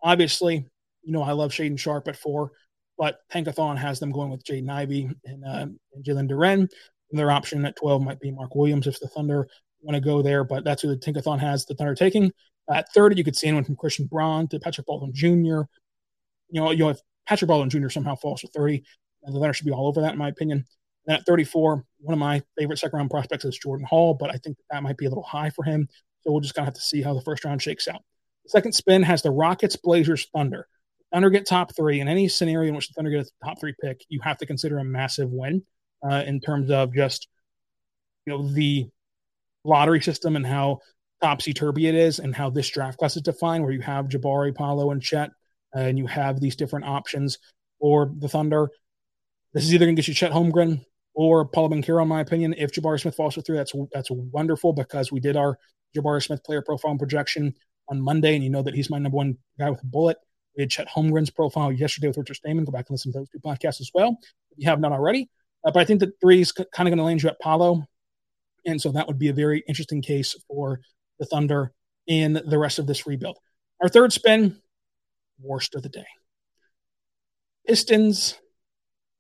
Obviously, 0.03 0.67
you 1.03 1.13
know, 1.13 1.23
I 1.23 1.33
love 1.33 1.53
Shaedon 1.53 1.79
Sharpe 1.79 2.09
at 2.09 2.17
four, 2.17 2.53
but 2.97 3.21
Tankathon 3.33 3.79
has 3.79 3.99
them 3.99 4.13
going 4.13 4.31
with 4.31 4.45
Jaden 4.45 4.71
Ivey 4.71 5.11
and, 5.25 5.45
uh, 5.45 5.67
and 5.95 6.05
Jalen 6.05 6.31
Duren. 6.31 6.69
Their 7.11 7.31
option 7.31 7.65
at 7.65 7.77
12 7.77 8.03
might 8.03 8.21
be 8.21 8.31
Mark 8.31 8.55
Williams 8.55 8.87
if 8.87 9.01
the 9.01 9.09
Thunder 9.09 9.49
want 9.81 9.95
to 9.95 10.01
go 10.01 10.23
there, 10.23 10.45
but 10.45 10.65
that's 10.65 10.83
who 10.83 10.89
the 10.89 10.97
Tankathon 10.97 11.39
has 11.39 11.65
the 11.65 11.75
Thunder 11.75 11.95
taking. 11.95 12.33
At 12.71 12.93
30, 12.93 13.17
you 13.17 13.25
could 13.25 13.37
see 13.37 13.47
anyone 13.47 13.65
from 13.65 13.77
Christian 13.77 14.07
Braun 14.07 14.47
to 14.49 14.61
Patrick 14.61 14.87
Baldwin 14.87 15.15
Jr. 15.15 15.63
You 16.51 16.61
know, 16.61 16.71
you 16.71 16.79
know, 16.79 16.91
if 16.91 17.01
Patrick 17.27 17.49
Baldwin 17.49 17.71
Jr. 17.71 17.89
somehow 17.89 18.15
falls 18.17 18.43
to 18.43 18.49
30, 18.49 18.83
the 19.23 19.33
Thunder 19.33 19.53
should 19.53 19.67
be 19.67 19.73
all 19.73 19.87
over 19.87 20.01
that, 20.03 20.13
in 20.13 20.19
my 20.19 20.29
opinion. 20.29 20.65
And 21.07 21.17
at 21.17 21.25
34, 21.25 21.85
one 22.01 22.13
of 22.13 22.19
my 22.19 22.43
favorite 22.59 22.79
second 22.79 22.99
round 22.99 23.11
prospects 23.11 23.45
is 23.45 23.59
Jordan 23.59 23.87
Hall, 23.87 24.15
but 24.15 24.31
I 24.31 24.39
think 24.39 24.59
that, 24.59 24.65
that 24.71 24.83
might 24.83 24.99
be 24.99 25.07
a 25.07 25.09
little 25.09 25.25
high 25.25 25.51
for 25.51 25.65
him. 25.65 25.89
So 26.21 26.33
we'll 26.33 26.41
just 26.41 26.55
kind 26.55 26.65
of 26.65 26.75
have 26.75 26.81
to 26.81 26.87
see 26.87 27.01
how 27.01 27.15
the 27.15 27.23
first 27.23 27.45
round 27.45 27.63
shakes 27.63 27.89
out. 27.89 28.03
The 28.45 28.51
second 28.51 28.73
spin 28.73 29.03
has 29.03 29.23
the 29.23 29.31
Rockets, 29.31 29.77
Blazers, 29.77 30.27
Thunder. 30.35 30.69
Thunder 31.13 31.31
get 31.31 31.47
top 31.47 31.75
three. 31.75 32.01
In 32.01 32.09
any 32.09 32.29
scenario 32.29 32.69
in 32.69 32.75
which 32.75 32.89
the 32.89 32.95
Thunder 32.95 33.11
get 33.11 33.27
a 33.27 33.45
top 33.45 33.59
three 33.59 33.75
pick, 33.83 34.05
you 34.09 34.21
have 34.23 34.37
to 34.39 34.47
consider 34.47 34.79
a 34.79 34.85
massive 34.85 35.31
win 35.31 35.63
uh, 36.09 36.23
in 36.27 36.41
terms 36.41 36.71
of 36.71 36.95
just 36.95 37.29
you 38.27 38.33
know 38.33 38.49
the 38.53 38.89
lottery 39.65 40.01
system 40.01 40.37
and 40.37 40.47
how 40.47 40.79
topsy 41.23 41.53
turvy 41.53 41.87
it 41.87 41.95
is, 41.95 42.19
and 42.19 42.35
how 42.35 42.51
this 42.51 42.69
draft 42.69 42.99
class 42.99 43.17
is 43.17 43.23
defined, 43.23 43.65
where 43.65 43.73
you 43.73 43.81
have 43.81 44.07
Jabari, 44.09 44.55
Paolo, 44.55 44.91
and 44.91 45.03
Chet, 45.03 45.31
uh, 45.77 45.81
and 45.81 45.99
you 45.99 46.07
have 46.07 46.41
these 46.41 46.57
different 46.57 46.87
options 46.87 47.39
for 47.81 48.13
the 48.19 48.29
Thunder. 48.29 48.69
This 49.53 49.65
is 49.65 49.75
either 49.75 49.87
going 49.87 49.97
to 49.97 50.01
get 50.01 50.09
you 50.09 50.15
Chet 50.15 50.33
Holmgren 50.33 50.85
or 51.15 51.47
Paolo 51.47 51.71
Banchero, 51.71 52.03
in 52.03 52.09
my 52.09 52.21
opinion. 52.21 52.55
If 52.57 52.73
Jabari 52.73 53.01
Smith 53.01 53.17
falls 53.17 53.35
through, 53.35 53.57
that's 53.57 53.73
that's 53.93 54.11
wonderful 54.11 54.73
because 54.73 55.11
we 55.11 55.21
did 55.21 55.37
our 55.37 55.59
Jabari 55.97 56.23
Smith 56.23 56.45
player 56.45 56.63
profile 56.63 56.93
and 56.93 57.01
projection 57.01 57.55
on 57.89 58.01
Monday, 58.01 58.35
and 58.35 58.45
you 58.45 58.51
know 58.51 58.63
that 58.63 58.75
he's 58.75 58.91
my 58.91 58.99
number 58.99 59.17
one 59.17 59.37
guy 59.59 59.71
with 59.71 59.83
a 59.83 59.87
bullet. 59.87 60.19
We 60.57 60.63
had 60.63 60.71
Chet 60.71 60.89
Holmgren's 60.89 61.31
profile 61.31 61.73
yesterday 61.73 62.09
with 62.09 62.19
Richard 62.19 62.37
Stayman. 62.37 62.65
Go 62.65 62.73
back 62.73 62.87
and 62.89 62.95
listen 62.95 63.13
to 63.13 63.19
those 63.19 63.29
two 63.31 63.39
podcasts 63.39 63.81
as 63.81 63.91
well 63.95 64.19
if 64.51 64.59
you 64.59 64.69
have 64.69 64.81
not 64.81 64.93
already. 64.93 65.29
Uh, 65.65 65.71
but 65.73 65.81
I 65.81 65.85
think 65.85 66.01
that 66.01 66.21
three 66.21 66.41
is 66.41 66.53
kind 66.53 66.89
of 66.89 66.91
going 66.91 66.99
to 66.99 67.05
land 67.05 67.23
you 67.23 67.29
at 67.29 67.41
Paolo. 67.41 67.85
And 68.67 68.81
so 68.81 68.93
that 68.93 69.07
would 69.07 69.19
be 69.19 69.29
a 69.29 69.33
very 69.33 69.63
interesting 69.69 70.03
case 70.03 70.35
for 70.49 70.81
the 71.19 71.27
Thunder 71.27 71.73
in 72.07 72.41
the 72.47 72.59
rest 72.59 72.79
of 72.79 72.87
this 72.87 73.07
rebuild. 73.07 73.39
Our 73.83 73.89
third 73.89 74.13
spin, 74.13 74.61
worst 75.41 75.75
of 75.75 75.83
the 75.83 75.89
day. 75.89 76.07
Pistons, 77.67 78.39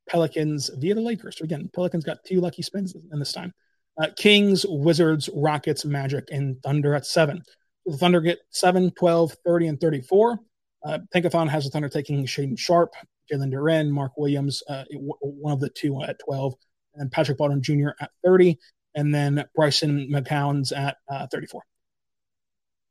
Pelicans 0.08 0.70
via 0.76 0.94
the 0.94 1.00
Lakers. 1.00 1.38
So 1.38 1.44
again, 1.44 1.70
Pelicans 1.74 2.04
got 2.04 2.24
two 2.26 2.40
lucky 2.40 2.62
spins 2.62 2.94
in 3.12 3.18
this 3.18 3.32
time. 3.32 3.52
Uh, 4.00 4.08
Kings, 4.16 4.64
Wizards, 4.66 5.28
Rockets, 5.34 5.84
Magic, 5.84 6.28
and 6.30 6.60
Thunder 6.62 6.94
at 6.94 7.04
seven. 7.04 7.42
The 7.84 7.96
Thunder 7.96 8.20
get 8.20 8.38
7, 8.50 8.90
12, 8.92 9.36
30, 9.44 9.66
and 9.66 9.80
34. 9.80 10.38
Uh, 10.84 10.98
has 11.12 11.64
the 11.64 11.70
Thunder 11.70 11.88
taking 11.88 12.24
Shaedon 12.24 12.58
Sharpe, 12.58 12.92
Jalen 13.30 13.52
Duren, 13.52 13.90
Mark 13.90 14.12
Williams, 14.16 14.62
uh, 14.68 14.84
one 14.92 15.52
of 15.52 15.60
the 15.60 15.70
two 15.70 16.02
at 16.02 16.18
12, 16.20 16.54
and 16.96 17.10
Patrick 17.10 17.38
Baldwin 17.38 17.62
Jr. 17.62 17.90
at 18.00 18.10
30, 18.24 18.58
and 18.94 19.14
then 19.14 19.44
Bryce 19.54 19.80
McGowens 19.80 20.76
at 20.76 20.96
uh, 21.08 21.26
34. 21.28 21.62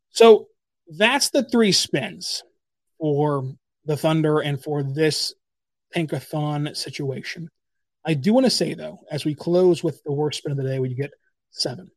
So 0.10 0.48
that's 0.88 1.30
the 1.30 1.44
three 1.44 1.72
spins 1.72 2.44
for 3.00 3.54
the 3.86 3.98
Thunder 3.98 4.40
and 4.40 4.62
for 4.62 4.84
this 4.84 5.34
Tankathon 5.96 6.76
situation. 6.76 7.50
I 8.06 8.14
do 8.14 8.34
want 8.34 8.46
to 8.46 8.50
say, 8.50 8.74
though, 8.74 9.00
as 9.12 9.26
we 9.26 9.36
close 9.36 9.84
with 9.84 10.02
the 10.04 10.14
worst 10.14 10.40
spin 10.40 10.52
of 10.52 10.58
the 10.58 10.64
day, 10.64 10.76
you 10.76 10.96
get 10.96 11.12
seven. 11.52 11.92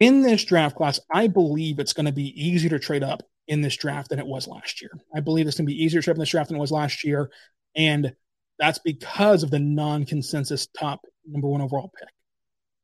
In 0.00 0.20
this 0.20 0.44
draft 0.44 0.76
class, 0.76 1.00
I 1.10 1.28
believe 1.28 1.78
it's 1.78 1.94
going 1.94 2.06
to 2.06 2.12
be 2.12 2.28
easier 2.40 2.70
to 2.70 2.78
trade 2.78 3.02
up 3.02 3.22
in 3.48 3.60
this 3.60 3.76
draft 3.76 4.10
than 4.10 4.18
it 4.18 4.26
was 4.26 4.48
last 4.48 4.82
year. 4.82 4.90
I 5.14 5.20
believe 5.20 5.46
it's 5.46 5.56
going 5.56 5.66
to 5.66 5.72
be 5.72 5.84
easier 5.84 6.02
trade 6.02 6.16
in 6.16 6.20
this 6.20 6.30
draft 6.30 6.48
than 6.48 6.56
it 6.56 6.60
was 6.60 6.72
last 6.72 7.04
year. 7.04 7.30
And 7.76 8.14
that's 8.58 8.78
because 8.78 9.42
of 9.42 9.50
the 9.50 9.58
non 9.58 10.04
consensus 10.04 10.66
top 10.66 11.00
number 11.26 11.48
one 11.48 11.60
overall 11.60 11.92
pick. 11.98 12.08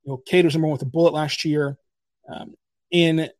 You 0.04 0.12
know, 0.12 0.44
was 0.44 0.54
number 0.54 0.68
one 0.68 0.72
with 0.72 0.82
a 0.82 0.86
bullet 0.86 1.14
last 1.14 1.44
year. 1.44 1.76
Um, 2.32 2.54
and 2.92 3.30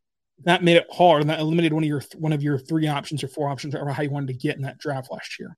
that 0.45 0.63
made 0.63 0.77
it 0.77 0.87
hard 0.91 1.21
and 1.21 1.29
that 1.29 1.39
eliminated 1.39 1.73
one 1.73 1.83
of 1.83 1.87
your 1.87 2.01
one 2.17 2.33
of 2.33 2.43
your 2.43 2.57
three 2.57 2.87
options 2.87 3.23
or 3.23 3.27
four 3.27 3.49
options 3.49 3.75
or 3.75 3.87
how 3.89 4.01
you 4.01 4.09
wanted 4.09 4.27
to 4.27 4.33
get 4.33 4.55
in 4.55 4.63
that 4.63 4.79
draft 4.79 5.11
last 5.11 5.39
year 5.39 5.55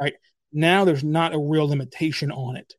right? 0.00 0.14
Now 0.52 0.84
there's 0.84 1.04
not 1.04 1.34
a 1.34 1.38
real 1.38 1.68
limitation 1.68 2.32
on 2.32 2.56
it. 2.56 2.74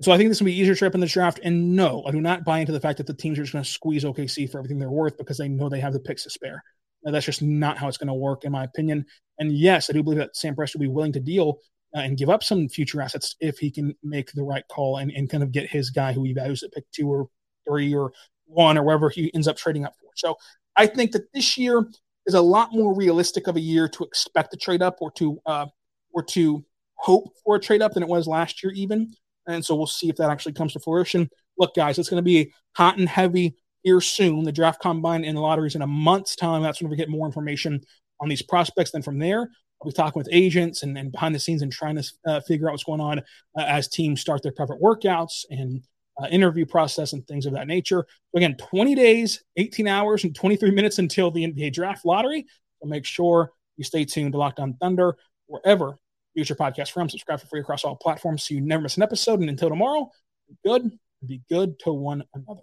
So 0.00 0.12
I 0.12 0.16
think 0.16 0.30
this 0.30 0.40
will 0.40 0.46
be 0.46 0.58
easier 0.58 0.76
trip 0.76 0.94
in 0.94 1.00
the 1.00 1.06
draft. 1.06 1.40
And 1.42 1.74
no, 1.74 2.04
I 2.06 2.12
do 2.12 2.20
not 2.20 2.44
buy 2.44 2.60
into 2.60 2.72
the 2.72 2.80
fact 2.80 2.98
that 2.98 3.08
the 3.08 3.14
teams 3.14 3.38
are 3.38 3.42
just 3.42 3.52
going 3.52 3.64
to 3.64 3.70
squeeze 3.70 4.04
OKC 4.04 4.50
for 4.50 4.58
everything 4.58 4.78
they're 4.78 4.88
worth 4.88 5.18
because 5.18 5.38
they 5.38 5.48
know 5.48 5.68
they 5.68 5.80
have 5.80 5.92
the 5.92 5.98
picks 5.98 6.22
to 6.22 6.30
spare. 6.30 6.62
That's 7.02 7.26
just 7.26 7.42
not 7.42 7.78
how 7.78 7.88
it's 7.88 7.96
going 7.96 8.08
to 8.08 8.14
work, 8.14 8.44
in 8.44 8.52
my 8.52 8.64
opinion. 8.64 9.06
And 9.38 9.52
yes, 9.52 9.88
I 9.88 9.92
do 9.92 10.02
believe 10.02 10.18
that 10.18 10.36
Sam 10.36 10.54
Presti 10.54 10.74
will 10.74 10.80
be 10.80 10.88
willing 10.88 11.12
to 11.12 11.20
deal 11.20 11.58
uh, 11.96 12.00
and 12.00 12.18
give 12.18 12.28
up 12.28 12.42
some 12.42 12.68
future 12.68 13.00
assets 13.00 13.36
if 13.40 13.58
he 13.58 13.70
can 13.70 13.94
make 14.02 14.32
the 14.32 14.42
right 14.42 14.64
call 14.68 14.98
and, 14.98 15.10
and 15.12 15.30
kind 15.30 15.42
of 15.42 15.52
get 15.52 15.70
his 15.70 15.90
guy 15.90 16.12
who 16.12 16.24
he 16.24 16.32
values 16.32 16.62
at 16.62 16.72
pick 16.72 16.84
two 16.92 17.08
or 17.10 17.28
three 17.66 17.94
or 17.94 18.12
one 18.46 18.76
or 18.76 18.82
wherever 18.82 19.08
he 19.08 19.32
ends 19.34 19.48
up 19.48 19.56
trading 19.56 19.84
up 19.84 19.94
for. 20.00 20.10
So 20.16 20.36
I 20.76 20.86
think 20.86 21.12
that 21.12 21.32
this 21.32 21.56
year 21.56 21.88
is 22.26 22.34
a 22.34 22.40
lot 22.40 22.72
more 22.72 22.94
realistic 22.94 23.46
of 23.46 23.56
a 23.56 23.60
year 23.60 23.88
to 23.88 24.04
expect 24.04 24.54
a 24.54 24.56
trade 24.56 24.82
up 24.82 24.98
or 25.00 25.10
to 25.12 25.40
uh, 25.46 25.66
or 26.12 26.22
to 26.24 26.64
hope 26.94 27.32
for 27.44 27.56
a 27.56 27.60
trade 27.60 27.80
up 27.80 27.92
than 27.92 28.02
it 28.02 28.08
was 28.08 28.26
last 28.26 28.62
year, 28.62 28.72
even. 28.72 29.12
And 29.46 29.64
so 29.64 29.74
we'll 29.74 29.86
see 29.86 30.08
if 30.08 30.16
that 30.16 30.30
actually 30.30 30.52
comes 30.52 30.72
to 30.74 30.80
fruition. 30.80 31.30
Look, 31.58 31.74
guys, 31.74 31.98
it's 31.98 32.10
going 32.10 32.22
to 32.22 32.22
be 32.22 32.52
hot 32.76 32.98
and 32.98 33.08
heavy 33.08 33.56
here 33.82 34.00
soon. 34.00 34.44
The 34.44 34.52
draft 34.52 34.80
combine 34.80 35.24
and 35.24 35.38
lotteries 35.38 35.74
in 35.74 35.82
a 35.82 35.86
month's 35.86 36.36
time. 36.36 36.62
That's 36.62 36.80
when 36.80 36.90
we 36.90 36.96
get 36.96 37.08
more 37.08 37.26
information 37.26 37.80
on 38.20 38.28
these 38.28 38.42
prospects. 38.42 38.90
Then 38.90 39.02
from 39.02 39.18
there, 39.18 39.50
I'll 39.80 39.90
be 39.90 39.92
talking 39.92 40.18
with 40.18 40.28
agents 40.32 40.82
and, 40.82 40.98
and 40.98 41.12
behind 41.12 41.34
the 41.34 41.38
scenes 41.38 41.62
and 41.62 41.72
trying 41.72 41.96
to 41.96 42.12
uh, 42.26 42.40
figure 42.40 42.68
out 42.68 42.72
what's 42.72 42.84
going 42.84 43.00
on 43.00 43.20
uh, 43.20 43.22
as 43.62 43.88
teams 43.88 44.20
start 44.20 44.42
their 44.42 44.52
private 44.52 44.80
workouts 44.82 45.44
and 45.50 45.82
uh, 46.20 46.26
interview 46.26 46.66
process 46.66 47.12
and 47.12 47.26
things 47.26 47.46
of 47.46 47.52
that 47.52 47.68
nature. 47.68 48.04
So 48.32 48.38
again, 48.38 48.56
20 48.56 48.94
days, 48.94 49.44
18 49.56 49.86
hours, 49.86 50.24
and 50.24 50.34
23 50.34 50.72
minutes 50.72 50.98
until 50.98 51.30
the 51.30 51.44
NBA 51.44 51.72
draft 51.72 52.04
lottery. 52.04 52.46
So 52.80 52.88
make 52.88 53.04
sure 53.04 53.52
you 53.76 53.84
stay 53.84 54.04
tuned 54.04 54.32
to 54.32 54.38
Locked 54.38 54.58
On 54.58 54.74
Thunder 54.74 55.16
wherever 55.46 55.98
you 56.34 56.44
get 56.44 56.58
podcast 56.58 56.90
from. 56.90 57.08
Subscribe 57.08 57.40
for 57.40 57.46
free 57.46 57.60
across 57.60 57.84
all 57.84 57.96
platforms 57.96 58.44
so 58.44 58.54
you 58.54 58.60
never 58.60 58.82
miss 58.82 58.96
an 58.96 59.02
episode. 59.02 59.40
And 59.40 59.48
until 59.48 59.68
tomorrow, 59.68 60.10
be 60.48 60.56
good, 60.64 60.98
be 61.24 61.42
good 61.48 61.78
to 61.80 61.92
one 61.92 62.24
another. 62.34 62.62